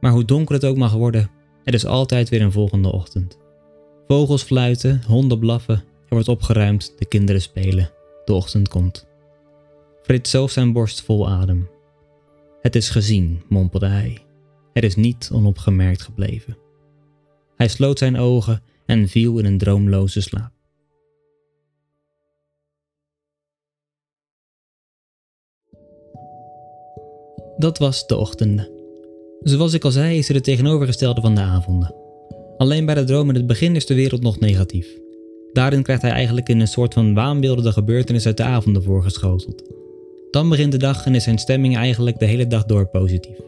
maar 0.00 0.12
hoe 0.12 0.24
donker 0.24 0.54
het 0.54 0.64
ook 0.64 0.76
mag 0.76 0.92
worden, 0.92 1.30
er 1.64 1.74
is 1.74 1.86
altijd 1.86 2.28
weer 2.28 2.42
een 2.42 2.52
volgende 2.52 2.92
ochtend. 2.92 3.38
Vogels 4.06 4.42
fluiten, 4.42 5.02
honden 5.06 5.38
blaffen, 5.38 5.74
er 5.74 5.82
wordt 6.08 6.28
opgeruimd, 6.28 6.94
de 6.98 7.06
kinderen 7.06 7.40
spelen, 7.40 7.90
de 8.24 8.32
ochtend 8.32 8.68
komt. 8.68 9.06
Frits 10.02 10.30
zoog 10.30 10.50
zijn 10.50 10.72
borst 10.72 11.02
vol 11.02 11.28
adem. 11.28 11.68
Het 12.60 12.76
is 12.76 12.90
gezien, 12.90 13.42
mompelde 13.48 13.86
hij. 13.86 14.18
Er 14.72 14.84
is 14.84 14.96
niet 14.96 15.30
onopgemerkt 15.32 16.02
gebleven. 16.02 16.56
Hij 17.56 17.68
sloot 17.68 17.98
zijn 17.98 18.16
ogen 18.16 18.62
en 18.86 19.08
viel 19.08 19.38
in 19.38 19.44
een 19.44 19.58
droomloze 19.58 20.20
slaap. 20.20 20.52
Dat 27.60 27.78
was 27.78 28.06
de 28.06 28.16
ochtenden. 28.16 28.68
Zoals 29.40 29.72
ik 29.72 29.84
al 29.84 29.90
zei, 29.90 30.18
is 30.18 30.26
het 30.26 30.36
het 30.36 30.44
tegenovergestelde 30.44 31.20
van 31.20 31.34
de 31.34 31.40
avonden. 31.40 31.94
Alleen 32.56 32.86
bij 32.86 32.94
de 32.94 33.04
droom 33.04 33.28
in 33.28 33.34
het 33.34 33.46
begin 33.46 33.76
is 33.76 33.86
de 33.86 33.94
wereld 33.94 34.22
nog 34.22 34.38
negatief. 34.38 34.98
Daarin 35.52 35.82
krijgt 35.82 36.02
hij 36.02 36.10
eigenlijk 36.10 36.48
in 36.48 36.60
een 36.60 36.68
soort 36.68 36.94
van 36.94 37.14
waanbeelden 37.14 37.64
de 37.64 37.72
gebeurtenis 37.72 38.26
uit 38.26 38.36
de 38.36 38.42
avonden 38.42 38.82
voorgeschoteld. 38.82 39.62
Dan 40.30 40.48
begint 40.48 40.72
de 40.72 40.78
dag 40.78 41.06
en 41.06 41.14
is 41.14 41.24
zijn 41.24 41.38
stemming 41.38 41.76
eigenlijk 41.76 42.18
de 42.18 42.26
hele 42.26 42.46
dag 42.46 42.64
door 42.64 42.86
positief. 42.86 43.38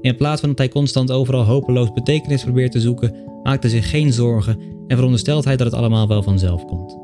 In 0.00 0.16
plaats 0.16 0.40
van 0.40 0.48
dat 0.48 0.58
hij 0.58 0.68
constant 0.68 1.10
overal 1.10 1.44
hopeloos 1.44 1.92
betekenis 1.92 2.42
probeert 2.42 2.72
te 2.72 2.80
zoeken, 2.80 3.14
maakt 3.42 3.62
hij 3.62 3.72
zich 3.72 3.90
geen 3.90 4.12
zorgen 4.12 4.58
en 4.86 4.96
veronderstelt 4.96 5.44
hij 5.44 5.56
dat 5.56 5.66
het 5.66 5.76
allemaal 5.76 6.08
wel 6.08 6.22
vanzelf 6.22 6.64
komt. 6.64 6.98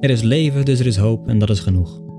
Er 0.00 0.10
is 0.10 0.22
leven, 0.22 0.64
dus 0.64 0.80
er 0.80 0.86
is 0.86 0.96
hoop 0.96 1.28
en 1.28 1.38
dat 1.38 1.50
is 1.50 1.60
genoeg. 1.60 2.09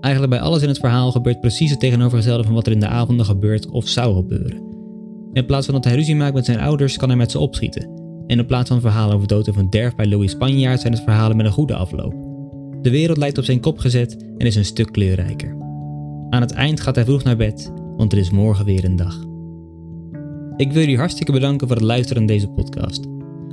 Eigenlijk 0.00 0.32
bij 0.32 0.42
alles 0.42 0.62
in 0.62 0.68
het 0.68 0.78
verhaal 0.78 1.10
gebeurt 1.10 1.40
precies 1.40 1.70
het 1.70 1.80
tegenovergestelde 1.80 2.44
van 2.44 2.54
wat 2.54 2.66
er 2.66 2.72
in 2.72 2.80
de 2.80 2.88
avonden 2.88 3.26
gebeurt 3.26 3.68
of 3.68 3.88
zou 3.88 4.14
gebeuren. 4.14 4.66
In 5.32 5.46
plaats 5.46 5.66
van 5.66 5.74
dat 5.74 5.84
hij 5.84 5.94
ruzie 5.94 6.16
maakt 6.16 6.34
met 6.34 6.44
zijn 6.44 6.60
ouders, 6.60 6.96
kan 6.96 7.08
hij 7.08 7.18
met 7.18 7.30
ze 7.30 7.38
opschieten. 7.38 7.90
En 8.26 8.38
in 8.38 8.46
plaats 8.46 8.68
van 8.68 8.80
verhalen 8.80 9.14
over 9.14 9.28
dood 9.28 9.48
of 9.48 9.56
een 9.56 9.70
derf 9.70 9.94
bij 9.94 10.06
Louis 10.06 10.30
Spanjaard 10.30 10.80
zijn 10.80 10.92
het 10.92 11.02
verhalen 11.02 11.36
met 11.36 11.46
een 11.46 11.52
goede 11.52 11.74
afloop. 11.74 12.14
De 12.82 12.90
wereld 12.90 13.18
lijkt 13.18 13.38
op 13.38 13.44
zijn 13.44 13.60
kop 13.60 13.78
gezet 13.78 14.16
en 14.38 14.46
is 14.46 14.56
een 14.56 14.64
stuk 14.64 14.92
kleurrijker. 14.92 15.56
Aan 16.30 16.40
het 16.40 16.52
eind 16.52 16.80
gaat 16.80 16.94
hij 16.94 17.04
vroeg 17.04 17.22
naar 17.22 17.36
bed, 17.36 17.72
want 17.96 18.12
er 18.12 18.18
is 18.18 18.30
morgen 18.30 18.64
weer 18.64 18.84
een 18.84 18.96
dag. 18.96 19.26
Ik 20.56 20.72
wil 20.72 20.80
jullie 20.80 20.98
hartstikke 20.98 21.32
bedanken 21.32 21.66
voor 21.66 21.76
het 21.76 21.84
luisteren 21.84 22.24
naar 22.24 22.36
deze 22.36 22.48
podcast. 22.48 23.06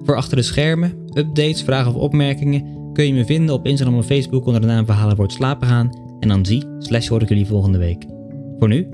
Voor 0.03 0.15
achter 0.15 0.37
de 0.37 0.43
schermen, 0.43 0.93
updates, 1.13 1.63
vragen 1.63 1.93
of 1.93 2.01
opmerkingen 2.01 2.63
kun 2.93 3.05
je 3.05 3.13
me 3.13 3.25
vinden 3.25 3.55
op 3.55 3.65
Instagram 3.65 3.97
of 3.97 4.05
Facebook 4.05 4.45
onder 4.45 4.61
de 4.61 4.67
naam 4.67 4.85
Verhalen 4.85 5.15
wordt 5.15 5.33
slapen 5.33 5.67
gaan 5.67 6.04
en 6.19 6.27
dan 6.27 6.45
zie 6.45 6.65
slash 6.79 7.07
hoor 7.07 7.21
ik 7.21 7.29
jullie 7.29 7.45
volgende 7.45 7.77
week. 7.77 8.05
Voor 8.57 8.67
nu, 8.67 8.89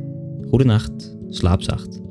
goede 0.49 0.65
nacht, 0.65 1.17
slaap 1.27 1.61
zacht. 1.61 2.01